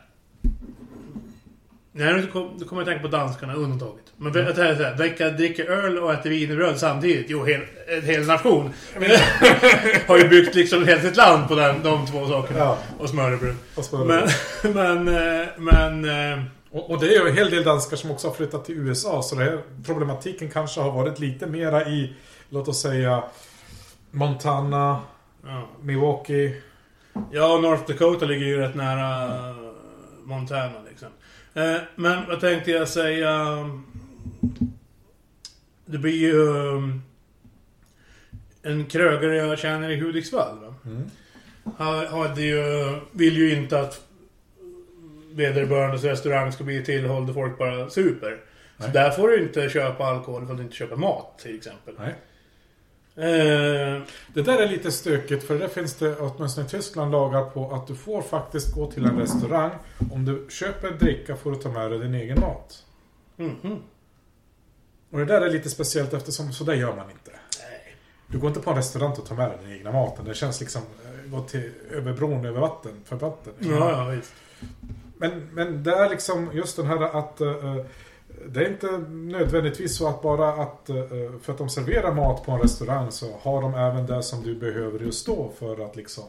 [1.97, 4.03] Nej, nu kom- kommer jag tänka på danskarna, undantaget.
[4.17, 4.45] Men mm.
[4.55, 7.25] det här är så här, vilka dricker öl och äter wienerbröd samtidigt?
[7.29, 8.73] Jo, hel, en hel nation.
[10.07, 12.59] har ju byggt liksom helt sitt land på den, de två sakerna.
[12.59, 12.77] Ja.
[12.99, 13.55] Och smörrebröd.
[13.75, 14.29] Och smörrebröd.
[14.63, 14.73] Men,
[15.05, 16.05] men, eh, men...
[16.33, 18.75] eh, Och, och det är ju en hel del danskar som också har flyttat till
[18.77, 19.21] USA.
[19.21, 22.13] Så det här problematiken kanske har varit lite mera i,
[22.49, 23.23] låt oss säga,
[24.11, 24.99] Montana,
[25.45, 25.67] Ja.
[25.81, 26.61] Milwaukee.
[27.31, 29.29] Ja, North Dakota ligger ju rätt nära
[30.23, 31.07] Montana liksom.
[31.57, 33.55] Eh, Men vad tänkte jag säga?
[35.85, 37.01] Det blir ju um,
[38.63, 40.59] en krögare jag känner i Hudiksvall.
[40.59, 40.75] Va?
[40.85, 41.09] Mm.
[41.77, 42.63] Han hade ju,
[43.11, 44.01] vill ju inte att
[45.31, 48.37] vederbörandes restaurang ska bli tillhåll där folk bara super.
[48.77, 48.91] Så Nej.
[48.93, 51.93] där får du inte köpa alkohol för att du inte köper mat till exempel.
[51.99, 52.15] Nej.
[53.17, 54.01] Eh,
[54.33, 57.87] Det där är lite stökigt för där finns det åtminstone i Tyskland lagar på att
[57.87, 59.71] du får faktiskt gå till en restaurang.
[60.11, 62.83] Om du köper en dricka får du ta med dig din egen mat.
[63.35, 63.81] mhm.
[65.11, 67.31] Och det där är lite speciellt eftersom så där gör man inte.
[67.31, 67.95] Nej.
[68.27, 70.25] Du går inte på en restaurang och tar med dig den egna maten.
[70.25, 73.53] Det känns liksom eh, gå till över bron över vatten för vatten.
[73.59, 74.33] Ja, ja, visst.
[75.17, 77.75] Men, men det är liksom just den här att eh,
[78.49, 80.95] det är inte nödvändigtvis så att bara att eh,
[81.41, 84.55] för att de serverar mat på en restaurang så har de även det som du
[84.55, 86.23] behöver just då för att liksom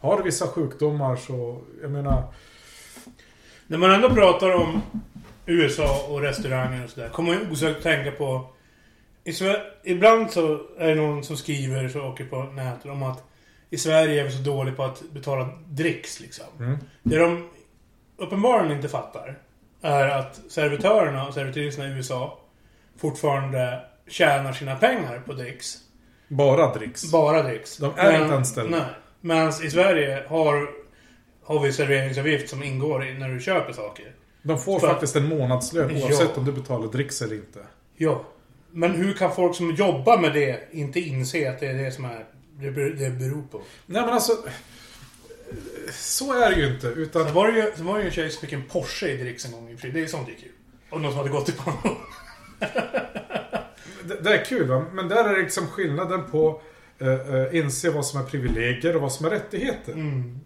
[0.00, 2.24] har du vissa sjukdomar så, jag menar,
[3.66, 4.82] När man ändå pratar om
[5.46, 8.46] USA och restauranger och sådär, kommer man osökt tänka på...
[9.84, 13.24] Ibland så är det någon som skriver saker på nätet om att
[13.70, 16.46] i Sverige är vi så dåliga på att betala dricks liksom.
[16.58, 17.48] mm, Det de
[18.16, 19.38] uppenbarligen inte fattar
[19.82, 22.38] är att servitörerna och servitriserna i USA
[23.00, 25.76] fortfarande tjänar sina pengar på dricks.
[26.28, 27.12] bara dricks.
[27.12, 27.76] Bara dricks.
[27.76, 28.76] De är inte anställda.
[28.78, 28.86] Nej.
[29.20, 30.70] Medan i Sverige har,
[31.44, 34.12] har vi serveringsavgift som ingår i när du köper saker.
[34.42, 36.04] De får För- faktiskt en månadslön Ja.
[36.06, 37.58] oavsett om du betalar dricks eller inte.
[37.96, 38.24] Ja.
[38.70, 42.04] Men hur kan folk som jobbar med det inte inse att det är det som
[42.04, 42.24] är
[42.62, 42.70] det
[43.10, 43.60] beror på?
[43.86, 44.32] Nej men alltså,
[45.92, 46.86] så är det ju inte.
[46.86, 49.08] Utan Sen var det ju, sen var det ju en tjej som fick en Porsche
[49.08, 49.90] i dricks en gång i sig.
[49.90, 50.50] Det är sånt är kul.
[50.90, 51.96] Och någon som hade gått i pension.
[54.04, 54.84] Det, det är kul va?
[54.92, 56.62] Men där är det liksom skillnaden på
[56.98, 59.92] eh, eh, inse vad som är privilegier och vad som är rättigheter.
[59.92, 60.40] Mm.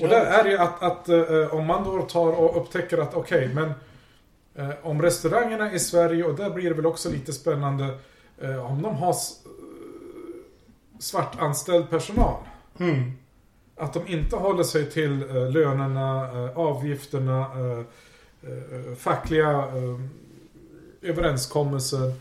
[0.00, 3.14] Och där är det ju att, att eh, om man då tar och upptäcker att
[3.14, 3.72] okej, men
[4.54, 7.98] eh, om restaurangerna i Sverige, och där blir det väl också lite spännande,
[8.40, 9.14] eh, om de har
[10.98, 12.42] svartanställd personal.
[12.78, 13.12] Mm.
[13.76, 17.78] Att de inte håller sig till eh, lönerna, eh, avgifterna, eh,
[18.50, 20.00] eh, fackliga eh,
[21.02, 22.12] överenskommelser.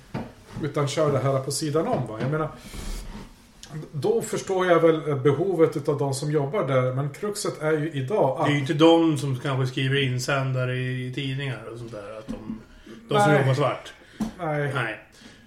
[0.63, 2.07] Utan kör det här på sidan om.
[2.07, 2.17] Va?
[2.21, 2.49] Jag menar,
[3.91, 6.93] då förstår jag väl eh, behovet av de som jobbar där.
[6.93, 8.49] Men kruxet är ju idag Det att...
[8.49, 12.17] är ju inte de som kanske skriver insändare i tidningar och sånt där.
[12.17, 12.61] Att de,
[13.09, 13.39] de som Nej.
[13.39, 13.93] jobbar svart.
[14.39, 14.99] Nej, Nej.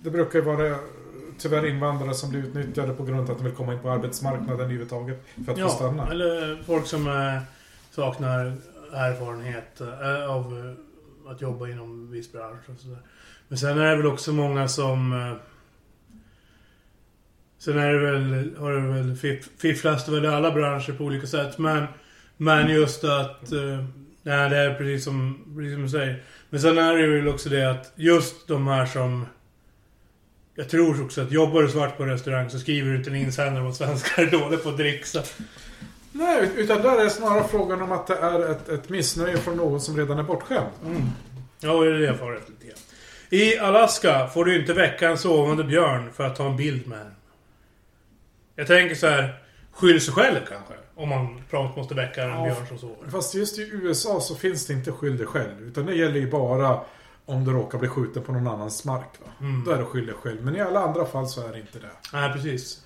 [0.02, 0.76] det brukar ju vara
[1.38, 4.60] tyvärr invandrare som blir utnyttjade på grund av att de vill komma in på arbetsmarknaden
[4.60, 5.24] överhuvudtaget.
[5.44, 6.10] För att få Ja, stanna.
[6.10, 7.42] eller folk som eh,
[7.90, 8.52] saknar
[8.92, 10.74] erfarenhet eh, av
[11.26, 12.98] eh, att jobba inom viss bransch och sådär.
[13.48, 15.34] Men sen är det väl också många som...
[17.58, 21.04] Sen är det väl, har det väl fiff, fifflas det väl i alla branscher på
[21.04, 21.58] olika sätt.
[21.58, 21.86] Men,
[22.36, 23.50] men just att...
[24.22, 26.22] Nej, det är precis som, precis som du säger.
[26.50, 29.26] Men sen är det väl också det att just de här som...
[30.58, 33.16] Jag tror också att jobbar du svart på en restaurang så skriver du inte en
[33.16, 35.22] insändare om att svenskar är dåliga på att dricksa.
[36.12, 39.80] Nej, utan där är snarare frågan om att det är ett, ett missnöje från någon
[39.80, 40.66] som redan är bortskämd.
[40.86, 41.02] Mm.
[41.60, 42.76] Ja, det är det jag får rätt lite grann.
[43.30, 46.98] I Alaska får du inte väcka en sovande björn för att ta en bild med
[46.98, 47.14] den.
[48.56, 49.38] Jag tänker så här,
[49.72, 50.74] skyll sig själv kanske.
[50.94, 52.44] Om man prompt måste väcka en Ja.
[52.44, 53.10] björn som sover.
[53.10, 55.60] Fast just i USA så finns det inte skyll dig själv.
[55.68, 56.80] Utan det gäller ju bara
[57.28, 59.08] om du råkar bli skjuten på någon annans mark.
[59.24, 59.30] Va?
[59.40, 59.64] Mm.
[59.64, 60.44] Då är det skyll dig själv.
[60.44, 61.90] Men i alla andra fall så är det inte det.
[62.12, 62.84] Nej, precis.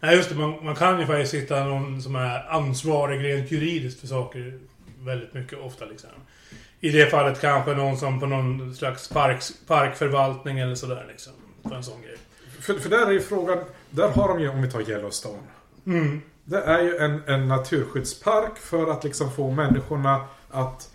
[0.00, 0.34] Nej, just det.
[0.34, 4.58] Man, man kan ju faktiskt hitta någon som är ansvarig rent juridiskt för saker
[5.00, 6.10] väldigt mycket ofta liksom.
[6.80, 11.32] I det fallet kanske någon som på någon slags parks, parkförvaltning eller sådär liksom.
[11.62, 12.16] För en sån grej.
[12.60, 13.58] För, för där är ju frågan,
[13.90, 15.42] där har de ju, om vi tar Yellowstone.
[15.86, 16.22] Mm.
[16.44, 20.20] Det är ju en, en naturskyddspark för att liksom få människorna
[20.50, 20.93] att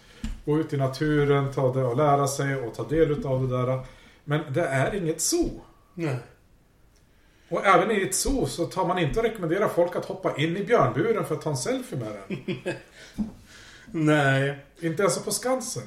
[0.50, 3.80] gå ut i naturen, ta det och lära sig och ta del utav det där.
[4.24, 5.62] Men det är inget zoo.
[5.94, 6.18] Nej.
[7.50, 10.58] Och även i ett zoo så tar man inte och rekommenderar folk att hoppa in
[10.58, 12.56] i björnburen för att ta en selfie med den.
[14.06, 14.58] Nej.
[14.80, 15.84] inte ens på Skansen.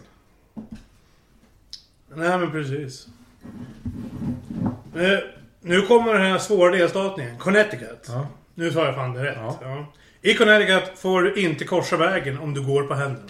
[2.15, 3.07] Nej, men precis.
[4.97, 5.19] Eh,
[5.61, 7.39] nu kommer den här svåra delstaten.
[7.39, 8.07] Connecticut.
[8.09, 8.27] Ja.
[8.55, 9.37] Nu sa jag fan det rätt.
[9.41, 9.59] Ja.
[9.63, 9.87] Ja.
[10.21, 13.29] I Connecticut får du inte korsa vägen om du går på händerna.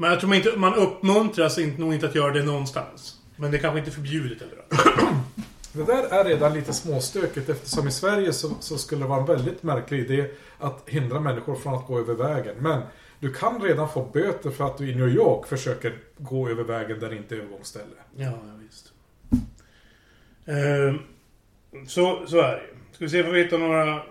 [0.00, 3.20] Men jag tror man, inte, man uppmuntras inte, nog inte att göra det någonstans.
[3.36, 4.72] Men det är kanske inte är förbjudet överallt.
[5.72, 9.26] Det där är redan lite småstökigt eftersom i Sverige så, så skulle det vara en
[9.26, 12.54] väldigt märklig idé att hindra människor från att gå över vägen.
[12.58, 12.82] Men
[13.18, 17.00] du kan redan få böter för att du i New York försöker gå över vägen
[17.00, 17.96] där det inte är övergångsställe.
[18.16, 18.92] Ja, ja visst.
[20.44, 20.94] Eh,
[21.86, 22.62] så, så är det.
[22.92, 24.02] Ska vi se om vi hittar några,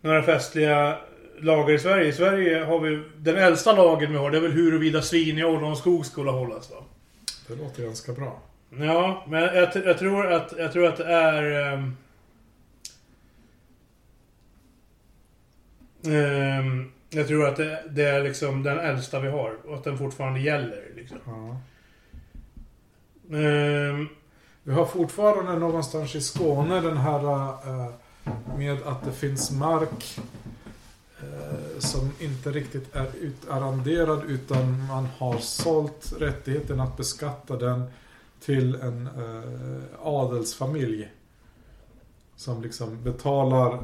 [0.00, 0.98] några festliga
[1.42, 2.06] lagar i Sverige.
[2.08, 3.02] I Sverige har vi...
[3.16, 6.76] Den äldsta lagen vi har, det är väl huruvida svin i ålderdomsskog skulle hållas va?
[7.48, 8.40] Det låter ganska bra.
[8.78, 11.72] Ja, men jag, jag, tror att, jag tror att det är...
[11.72, 11.96] ehm,
[16.06, 19.98] ehm, jag tror att det, det är liksom den äldsta vi har och att den
[19.98, 20.84] fortfarande gäller.
[20.96, 21.18] Liksom.
[21.26, 21.56] Ja.
[23.38, 24.08] Ehm,
[24.64, 27.88] Vi har fortfarande någonstans i Skåne den här eh,
[28.56, 30.18] med att det finns mark
[31.22, 37.84] Eh, som inte riktigt är utarrenderad utan man har sålt rättigheten att beskatta den
[38.40, 41.08] till en eh, adelsfamilj.
[42.36, 43.78] Som liksom betalar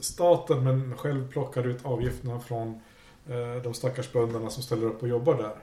[0.00, 2.80] staten men själv plockar ut avgifterna från
[3.28, 5.56] eh, de stackars bönderna som ställer upp och jobbar där.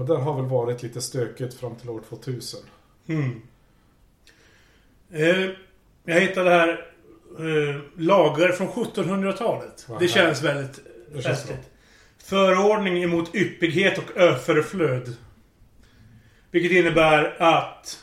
[0.00, 2.60] Och där har väl varit lite stökigt fram till år 2000.
[3.06, 3.42] Mm.
[5.10, 5.50] Eh,
[6.04, 6.93] jag hittade här
[7.38, 9.84] eh, lagar från 1700-talet.
[9.88, 10.80] Vad Det känns väldigt
[11.14, 11.70] Det känns festligt.
[12.24, 15.16] Förordning emot yppighet och överflöd.
[16.50, 17.98] Vilket innebär att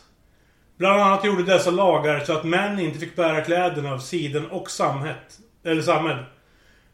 [0.77, 4.71] Bland annat gjorde dessa lagar så att män inte fick bära kläderna av siden och
[4.71, 5.39] sammet.
[5.63, 6.17] Eller sammet.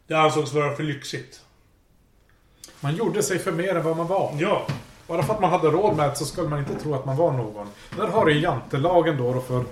[0.06, 1.40] Det ansågs vara för lyxigt.
[2.80, 4.36] Man gjorde sig för mer än vad man var.
[4.38, 4.66] Ja.
[5.06, 7.16] Bara för att man hade råd med det så skulle man inte tro att man
[7.16, 7.68] var någon.
[7.96, 9.64] Där har du jantelagen då, då för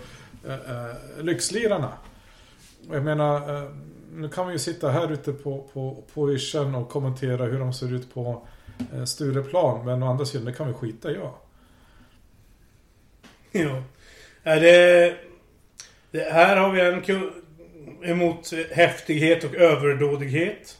[0.48, 1.92] eh, eh, lyxlirarna.
[2.91, 3.70] Jag menar, eh,
[4.12, 7.72] nu kan vi ju sitta här ute på, på, på Yrsen och kommentera hur de
[7.72, 8.43] ser ut på
[8.95, 9.85] eh, Stureplan.
[9.85, 11.39] Men å andra sidan, det kan vi skita i, ja.
[13.53, 13.83] ja.
[14.43, 15.16] Är det,
[16.11, 16.33] det...
[16.33, 17.03] Här har vi en
[18.11, 20.79] emot häftighet och överdådighet.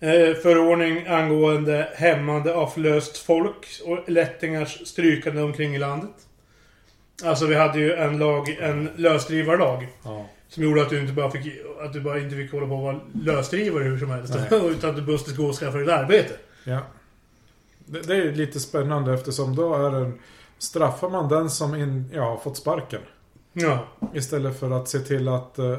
[0.00, 6.14] Eh, förordning angående hämmande av förlöst folk och lättingars strykande omkring i landet.
[7.24, 9.88] Alltså vi hade ju en lag, en lösdrivarlag.
[10.04, 10.26] ja.
[10.48, 12.82] Som gjorde att du inte bara fick, att du bara inte fick hålla på och
[12.82, 14.34] vara lösdrivare hur som helst.
[14.52, 16.34] Utan att du måste gå och skaffa ett arbete.
[16.64, 16.80] ja.
[17.88, 20.12] Det, det är lite spännande eftersom då är det,
[20.58, 23.00] straffar man den som in, ja, har fått sparken.
[23.52, 23.86] Ja.
[24.14, 25.74] Istället för att se till att eh,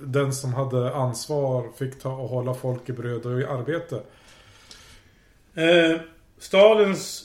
[0.00, 4.00] den som hade ansvar fick ta och hålla folk i bröd och i arbete.
[5.54, 6.00] Eh,
[6.38, 7.24] stadens...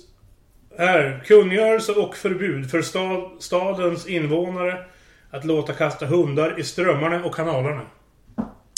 [0.77, 1.23] Här.
[1.25, 4.85] Kungörelse och förbud för stad, stadens invånare
[5.31, 7.81] att låta kasta hundar i strömmarna och kanalerna.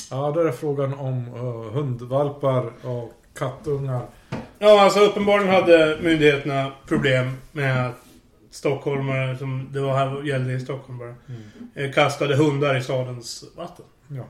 [0.09, 4.01] Ja, där är frågan om eh, hundvalpar och kattungar.
[4.59, 7.95] Ja, alltså uppenbarligen hade myndigheterna problem med att
[8.51, 11.15] stockholmare, som det var här gällde i Stockholm bara,
[11.75, 13.85] eh, kastade hundar i stadens vatten.
[14.07, 14.23] Ja.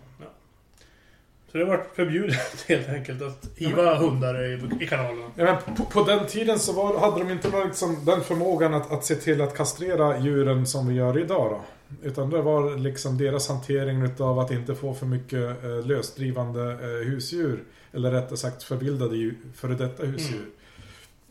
[1.52, 2.38] Så det var förbjudet
[2.68, 5.26] helt enkelt att hiva hundar i, i kanalerna.
[5.36, 8.92] Ja, men på, på den tiden så var, hade de inte liksom den förmågan att,
[8.92, 11.62] att se till att kastrera djuren som vi gör idag då.
[12.08, 17.08] Utan det var liksom deras hantering utav att inte få för mycket eh, lösdrivande eh,
[17.10, 17.64] husdjur.
[17.94, 20.46] Eller rättare sagt förvildade djur, före detta husdjur.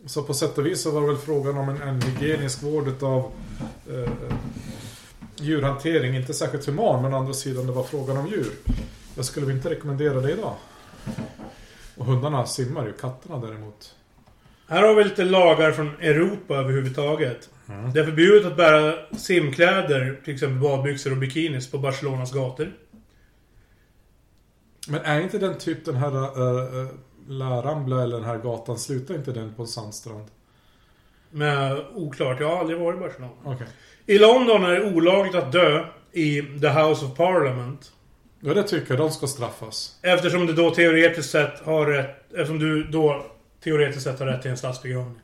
[0.07, 2.89] Så på sätt och vis så var det väl frågan om en, en hygienisk vård
[2.89, 3.33] utav
[3.91, 4.11] eh,
[5.37, 6.17] djurhantering.
[6.17, 8.53] Inte särskilt human, men å andra sidan det var frågan om djur.
[9.21, 10.55] Jag skulle väl inte rekommendera det idag.
[11.97, 13.95] Och hundarna simmar ju, katterna däremot.
[14.69, 17.51] Här har vi lite lagar från Europa överhuvudtaget.
[17.95, 22.73] Det är förbjudet att bära simkläder, till exempel badbyxor och bikinis, på Barcelonas gator.
[24.89, 26.89] Men är inte den typ den här uh,
[27.29, 30.27] La Rambla eller den här gatan, slutar inte den på en sandstrand?
[31.31, 33.33] Men oklart, jag har aldrig varit i Barcelona.
[33.45, 33.67] Okej.
[34.07, 37.93] I London är det olagligt att dö i The House of Parliament.
[38.41, 38.99] Ja, det tycker jag.
[38.99, 39.99] De ska straffas.
[40.03, 42.33] Eftersom du då teoretiskt sett har rätt...
[42.33, 43.27] Eftersom du då
[43.65, 45.21] teoretiskt sett har rätt till en statsbegravning.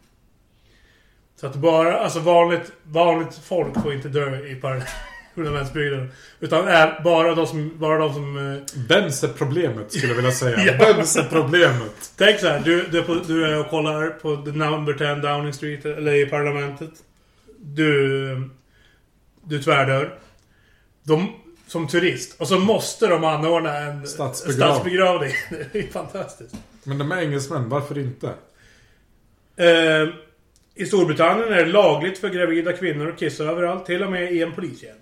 [1.41, 6.09] Så att bara, alltså vanligt, vanligt folk får inte dö i parlamentsbyggnaden.
[6.41, 8.53] Utan är bara de som, bara de som...
[8.57, 10.59] eh, Benz är problemet, skulle jag vilja säga.
[10.67, 10.73] Ja.
[10.79, 12.13] Benz är problemet.
[12.17, 15.15] Tänk så här, du, du, är på, du är och kollar på the number 10
[15.15, 16.91] Downing Street, eller i parlamentet.
[17.59, 18.51] Du...
[19.45, 20.19] du tvärdör.
[21.03, 21.33] De,
[21.67, 22.41] som turist.
[22.41, 24.75] Och så måste de anordna en Stadsbegravning.
[24.75, 25.33] stadsbegravning.
[25.73, 26.55] Det är fantastiskt.
[26.85, 28.35] Men de är engelsmän, varför inte?
[29.57, 30.09] Eh,
[30.75, 33.87] I Storbritannien är det lagligt för gravida kvinnor att kissa överallt.
[33.87, 34.99] Till och med i en polishjälm.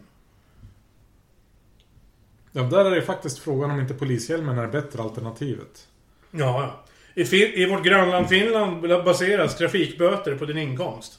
[2.52, 5.86] Ja, där är det faktiskt frågan om inte polishjälmen är bättre alternativet.
[6.30, 6.84] Ja.
[7.14, 11.18] I, fin- I vårt grannland Finland baseras trafikböter på din inkomst.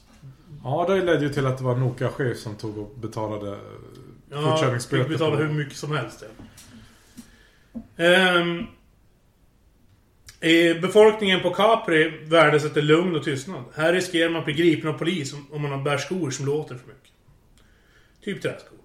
[0.64, 3.56] Ja, det ledde ju till att det var Nokia-chef som tog och betalade
[4.30, 6.24] Ja, fick betala hur mycket som helst.
[7.96, 8.04] Ja.
[8.04, 8.66] Ehm,
[10.80, 13.64] befolkningen på Capri värdesätter lugn och tystnad.
[13.74, 16.86] Här riskerar man att bli gripen av polis om, man bär skor som låter för
[16.86, 17.10] mycket.
[18.24, 18.78] Typ träskor.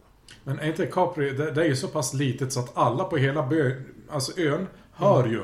[0.44, 3.18] Men är inte Capri, det, det är ju så pass litet så att alla på
[3.18, 3.72] hela bö,
[4.10, 5.42] alltså ön hör ju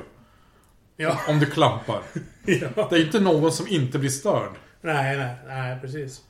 [0.99, 1.19] Ja.
[1.27, 2.01] om du klampar.
[2.45, 2.87] ja.
[2.89, 4.51] Det är inte någon som inte blir störd.
[4.81, 6.21] Nej, nej, nej, precis.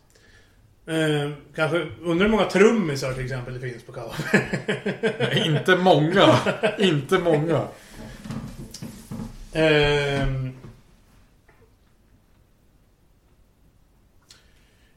[0.87, 3.91] Ehm, kanske, undrar hur många trummisar till exempel det finns på.
[5.19, 6.39] Nej, inte många.
[6.77, 7.67] inte många.
[9.53, 10.53] Ehm.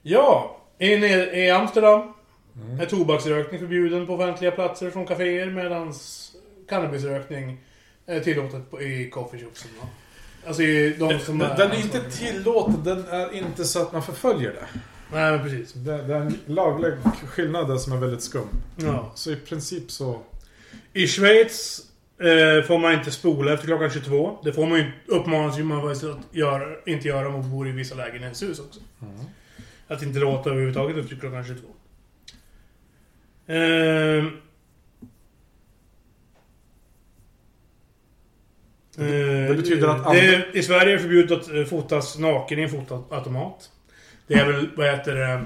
[0.02, 2.12] Ja, i, i Amsterdam
[2.80, 5.94] är tobaksrökning förbjuden på offentliga platser från kaféer medan
[6.68, 7.60] cannabisrökning
[8.06, 9.66] är tillåtet på, i coffeeshops.
[9.80, 9.88] va?
[10.46, 14.02] Alltså i de som Den, den är inte tillåten, den är inte så att man
[14.02, 14.80] förföljer det.
[15.12, 15.72] Nej, men precis.
[15.72, 16.92] Det, det är en laglig
[17.26, 18.48] skillnad där som är väldigt skum.
[18.76, 19.12] Ja.
[19.14, 20.22] Så i princip så...
[20.92, 21.86] I Schweiz
[22.18, 24.38] eh, får man inte spola efter klockan 22.
[24.44, 27.68] Det får man ju uppmanas ju man faktiskt att göra, inte göra om man bor
[27.68, 28.80] i vissa lägenhetshus också.
[29.88, 31.68] Att inte låta överhuvudtaget efter klockan 22.
[33.46, 34.30] Ehm.
[38.96, 42.58] Det betyder att Eh, det är, I Sverige är det förbjudet att eh, fotas naken
[42.58, 43.70] i en fotoautomat.
[44.30, 45.44] Det är väl, vad heter det?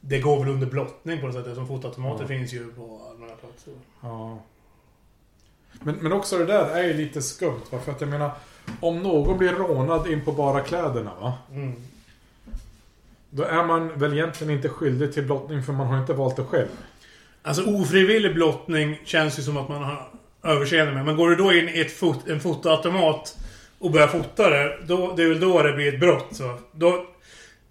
[0.00, 2.28] Det går väl under blottning på något sätt eftersom fotoautomater Ja.
[2.28, 3.72] finns ju på allmänna platser.
[4.00, 4.38] Ja.
[5.72, 7.78] Men, men också det där är ju lite skumt va?
[7.84, 8.30] För att jag menar...
[8.80, 11.34] Om någon blir rånad in på bara kläderna va?
[11.52, 11.72] Mm.
[13.30, 16.44] Då är man väl egentligen inte skyldig till blottning för man har inte valt det
[16.44, 16.68] själv.
[17.42, 20.08] Alltså ofrivillig blottning känns ju som att man har
[20.42, 21.04] överseende med.
[21.04, 23.38] Men går du då in i ett fot, en fotoautomat
[23.78, 26.26] och börjar fota det, då, det är väl då det blir ett brott.
[26.30, 26.58] Så.
[26.72, 27.06] Då,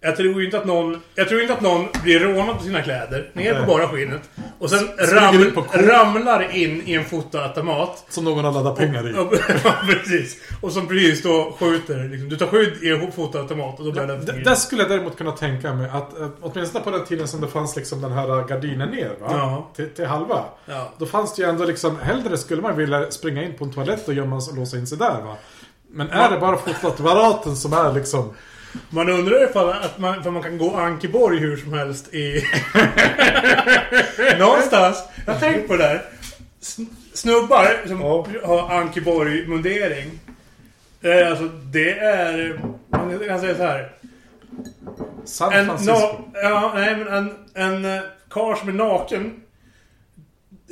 [0.06, 1.02] jag tror inte att någon...
[1.14, 4.22] Jag tror inte att någon blir rånad på sina kläder, ner på bara skinnet.
[4.58, 8.04] Och sen ram, ramlar in i en fotoautomat.
[8.08, 9.12] Som någon har laddat pengar i.
[9.64, 10.36] Ja, precis.
[10.60, 12.08] Och som precis då skjuter.
[12.08, 12.28] Liksom.
[12.28, 14.44] Du tar skydd i en fotoautomat och då börjar den D- fungera.
[14.50, 17.48] Där skulle jag däremot kunna tänka mig att eh, åtminstone på den tiden som det
[17.48, 19.26] fanns liksom den här gardinen ner va?
[19.30, 19.70] Ja.
[19.76, 20.44] Till, till halva.
[20.66, 20.92] Ja.
[20.98, 24.08] Då fanns det ju ändå liksom, hellre skulle man vilja springa in på en toalett
[24.08, 25.36] och gömma sig och låsa in sig där va.
[25.90, 28.34] Men är det bara fotoapparaten som är liksom...
[28.90, 32.44] Man undrar ifall att man, för man kan gå Ankeborg hur som helst i...
[34.38, 35.02] Någonstans.
[35.26, 36.02] Jag har tänkt på det där.
[36.62, 38.26] Sn- Snubbar som Ja.
[38.44, 40.10] har Ankeborg-mundering.
[41.30, 42.60] Alltså det är...
[42.88, 43.92] Man kan säga så här.
[45.24, 45.92] San En, Francisco.
[45.92, 49.40] na, ja, nej, men en, en eh, karl som är naken.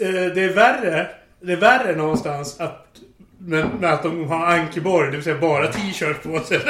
[0.00, 1.08] Eh, det är värre.
[1.40, 2.83] Det är värre någonstans att...
[3.46, 6.60] Men, med att de har Ankeborg, det vill säga bara t-shirt på sig.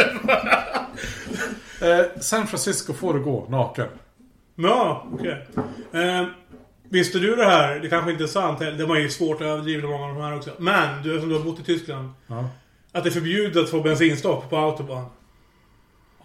[1.82, 3.86] Eh, San Francisco får du gå naken.
[4.54, 5.46] Ja, okej.
[5.92, 6.26] Eh,
[6.88, 7.80] visste du det här?
[7.80, 8.60] Det kanske inte är sant.
[8.60, 8.78] heller.
[8.78, 10.50] Det var ju svårt att överdriva många av de här också.
[10.58, 12.10] Men, du som du har bott i Tyskland.
[12.26, 12.44] Ja.
[12.92, 15.04] Att det är förbjudet att få bensinstopp på autobahn.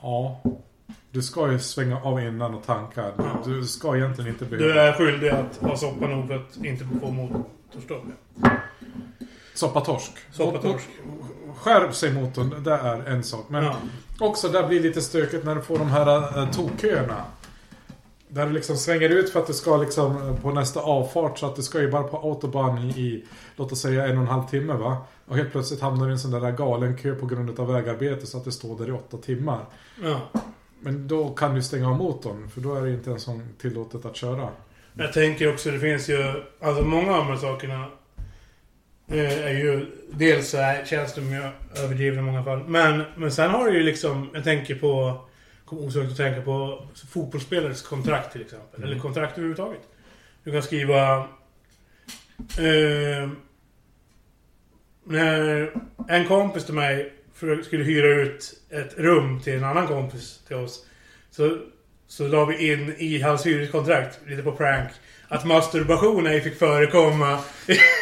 [0.02, 0.42] ja.
[1.12, 3.06] Du ska ju svänga av innan och tanka.
[3.46, 4.82] Du, du ska egentligen inte Du behöva...
[4.82, 8.04] är skyldig att ha soppa nog för att inte få motorstopp.
[9.60, 10.12] Soppatorsk.
[10.32, 10.88] Soppatorsk.
[11.58, 13.46] Skärp sig motorn, det är en sak.
[13.48, 13.76] Men Ja.
[14.20, 17.24] också där blir lite stökigt när du får de här äh, tokköerna.
[18.28, 21.46] Där du liksom svänger ut för att du ska liksom eh, på nästa avfart så
[21.46, 24.44] att du ska ju bara på autobahn i, låt oss säga en och en halv
[24.48, 24.98] timme va.
[25.28, 28.26] Och helt plötsligt hamnar du i en sån där galen kö på grund av vägarbete
[28.26, 29.66] så att du står där i åtta timmar.
[30.04, 30.20] Ja.
[30.80, 33.28] Men då kan du stänga av motorn för då är det inte ens
[33.62, 34.50] tillåtet att köra.
[34.94, 36.44] Jag tänker också, det finns ju...
[36.62, 37.88] Alltså många av de här sakerna eh,
[39.18, 39.86] är ju...
[40.12, 41.42] Dels så känns de ju
[41.84, 42.64] överdrivna i många fall.
[42.68, 44.30] Men, men sen har du ju liksom...
[44.34, 45.22] Jag tänker på...
[45.66, 48.84] Kommer osökt att tänka på fotbollsspelares kontrakt till exempel.
[48.84, 49.82] Eller kontrakt överhuvudtaget.
[50.44, 51.18] Du kan skriva...
[52.58, 53.30] Eh,
[55.04, 55.72] när
[56.08, 60.56] en kompis till mig för- skulle hyra ut ett rum till en annan kompis till
[60.56, 60.86] oss.
[61.32, 61.58] Så,
[62.08, 64.90] så la vi in i hans hyreskontrakt, lite på prank,
[65.28, 67.40] att masturbation ej fick förekomma.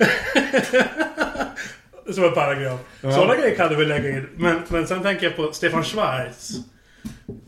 [2.14, 2.80] Som en paragraf.
[3.00, 3.12] Ja.
[3.12, 4.28] Sådana grejer kan du väl lägga in.
[4.36, 6.50] Men, men sen tänker jag på Stefan Schwarz.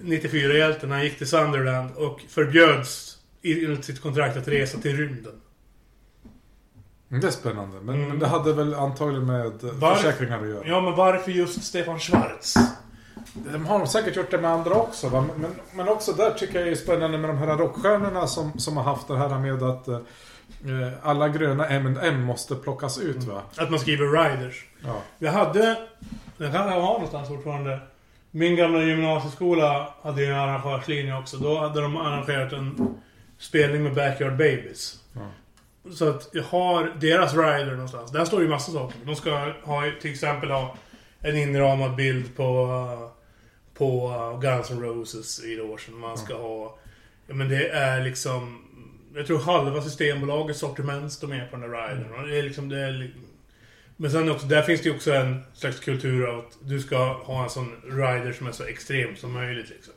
[0.02, 0.90] 94-hjälten.
[0.90, 5.32] Han gick till Sunderland och förbjöds enligt sitt kontrakt att resa till rymden.
[7.10, 7.76] Mm, Det är spännande.
[7.82, 8.08] Men, Mm.
[8.08, 10.62] men det hade väl antagligen med Var- försäkringar att göra.
[10.66, 12.54] Ja, men varför just Stefan Schwarz?
[13.52, 15.08] De har säkert gjort det med andra också.
[15.08, 15.24] Va?
[15.38, 18.84] Men, men också där tycker jag är spännande med de här rockstjärnorna som, som har
[18.84, 19.98] haft det här med att eh,
[21.02, 23.24] alla gröna M&M måste plockas ut.
[23.24, 23.42] Va?
[23.56, 24.64] Att man skriver riders.
[24.84, 25.02] Ja.
[25.18, 25.76] Vi hade,
[26.36, 27.80] den kan jag ha någonstans fortfarande.
[28.30, 31.36] Min gamla gymnasieskola hade ju en arrangörslinje också.
[31.36, 32.94] Då hade de arrangerat en
[33.38, 35.02] spelning med Backyard Babies.
[35.12, 35.20] Ja.
[35.90, 38.12] Så att jag har deras rider någonstans.
[38.12, 38.98] Där står ju massa saker.
[39.04, 40.76] De ska ha, till exempel ha
[41.20, 43.12] en inramad bild på,
[43.74, 45.98] på Guns N' Roses i logen.
[46.00, 46.78] Man ska ha...
[47.26, 48.64] Ja men det är liksom...
[49.14, 52.12] Jag tror halva Systembolagets sortiment står med på den där ridern.
[52.20, 52.68] Och Det är liksom...
[52.68, 53.10] Det är,
[53.96, 57.12] men sen också, där finns det ju också en slags kultur av att du ska
[57.12, 59.94] ha en sån rider som är så extrem som möjligt liksom.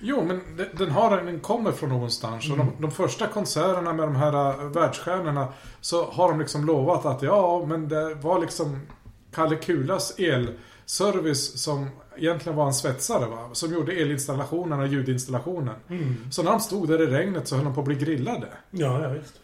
[0.00, 2.48] Jo, men de- den, har, den kommer från någonstans.
[2.50, 2.66] Och Mm.
[2.66, 5.48] de, de första konserterna med de här äh, världsstjärnorna
[5.80, 8.80] så har de liksom lovat att ja, men det var liksom
[9.34, 13.50] Kalle Kulas elservice som egentligen var en svetsare va?
[13.52, 15.74] Som gjorde elinstallationen och ljudinstallationen.
[16.30, 18.46] Så när de stod där i regnet så höll de på att bli grillade.
[18.70, 19.34] Ja, ja visst.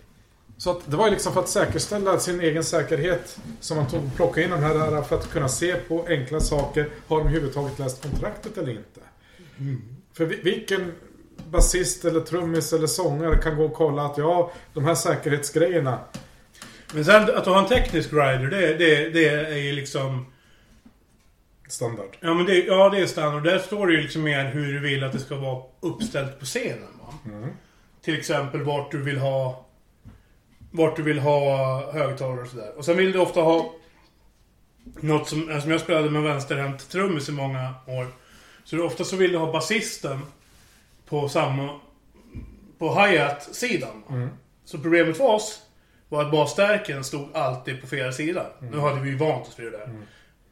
[0.56, 4.16] Så att det var ju liksom för att säkerställa sin egen säkerhet som man tog
[4.16, 6.88] plockade in de här för att kunna se på enkla saker.
[7.08, 9.00] Har de överhuvudtaget läst kontraktet eller inte?
[10.12, 10.92] För vi- vilken
[11.50, 15.98] basist eller trummis eller sångare kan gå och kolla att ja, de här säkerhetsgrejerna.
[16.94, 20.26] Men sen att ha en teknisk rider, det, det, det är ju liksom...
[21.68, 22.16] Standard.
[22.20, 23.44] Ja, men det, ja, det är standard.
[23.44, 26.44] Där står det ju liksom mer hur du vill att det ska vara uppställt på
[26.44, 26.88] scenen.
[27.00, 27.14] Va?
[28.02, 29.66] Till exempel vart du vill ha...
[30.70, 32.72] Vart du vill ha högtalare och sådär.
[32.76, 33.74] Och sen vill du ofta ha...
[35.00, 38.06] Något som, som jag spelade med vänsterhänt trummis i många år.
[38.64, 40.20] Så ofta så vill du ha basisten
[41.06, 41.80] på samma...
[42.78, 44.02] På hi-hat-sidan.
[44.08, 44.28] va?
[44.64, 45.62] Så problemet för oss
[46.08, 48.46] var att basstärken stod alltid på fel sida.
[48.72, 49.90] Nu hade vi ju vant oss vid det där.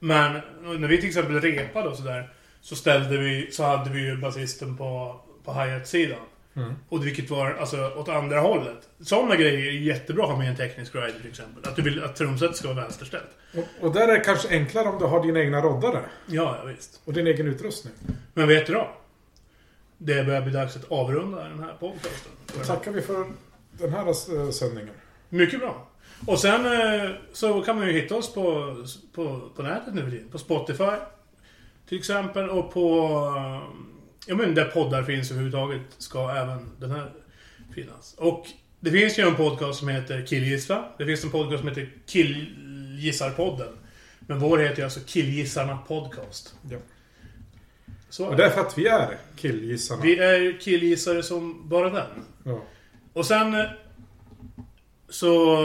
[0.04, 0.32] Men
[0.62, 4.76] när vi till exempel repade och sådär så ställde vi, så hade vi ju basisten
[4.76, 6.18] på, på hi-hat-sidan.
[6.88, 8.88] Och vilket var alltså åt andra hållet.
[9.00, 11.64] Sådana grejer är jättebra att ha med en teknisk rider till exempel.
[11.70, 13.28] Att du vill att trumsetet ska vara vänsterställt.
[13.54, 16.00] Och, och där är det kanske enklare om du har dina egna roddare.
[16.26, 17.00] Ja, ja visst.
[17.04, 17.94] Och din egen utrustning.
[18.34, 18.90] Men vet du då?
[19.98, 22.32] Det börjar bli dags att avrunda den här podcasten.
[22.58, 23.26] Då tackar vi för
[23.72, 24.94] den här eh, sändningen.
[25.28, 25.88] Mycket bra.
[26.26, 28.76] Och sen eh, så kan man ju hitta oss på,
[29.14, 30.28] på, på nätet nu för tiden.
[30.28, 30.90] På Spotify.
[31.88, 33.08] Till exempel och på...
[33.36, 33.78] eh,
[34.26, 37.12] Ja men där poddar finns överhuvudtaget ska även den här
[37.74, 38.14] finnas.
[38.18, 38.46] Och
[38.80, 40.84] det finns ju en podcast som heter Killgissa.
[40.98, 43.72] Det finns en podcast som heter Killgissarpodden.
[44.20, 46.54] Men vår heter ju alltså Killgissarna Podcast.
[46.70, 46.78] Ja.
[48.10, 50.02] Så Och är det är för att vi är killgissarna.
[50.02, 52.24] Vi är killgissare som bara den.
[52.44, 52.62] Ja.
[53.12, 53.56] Och sen...
[55.12, 55.56] Så...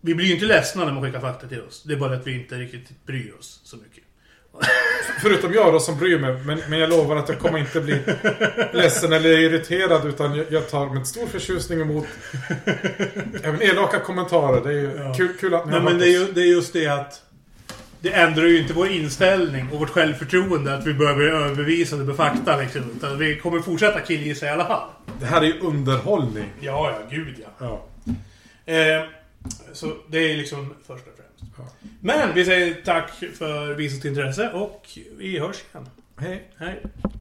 [0.00, 1.82] Vi blir ju inte ledsna när man skickar fakta till oss.
[1.82, 4.04] Det är bara att vi inte riktigt bryr oss så mycket.
[5.22, 6.34] Förutom jag då som bryr mig.
[6.44, 7.98] Men, men jag lovar att jag kommer inte bli
[8.72, 10.06] ledsen eller irriterad.
[10.06, 12.06] Utan jag, jag tar med stor förtjusning emot
[13.42, 14.60] även elaka kommentarer.
[14.64, 15.14] Det är ju Ja.
[15.14, 17.22] kul, kul att ni Nej har men det är, ju, det är just det att...
[18.02, 22.16] Det ändrar ju inte vår inställning och vårt självförtroende att vi börjar bli överbevisade med
[22.16, 22.82] fakta liksom.
[22.96, 24.88] Utan vi kommer fortsätta killgissa i alla fall.
[25.20, 26.48] Det här är ju underhållning.
[26.60, 27.48] Ja, ja, gud ja.
[28.66, 28.72] Ja.
[28.72, 29.04] Eh,
[29.72, 31.54] så det är liksom först och främst.
[31.58, 31.88] Ja.
[32.00, 34.88] Men vi säger tack för visat intresse och
[35.18, 35.88] vi hörs igen.
[36.16, 36.48] Hej.
[36.56, 36.82] Hej.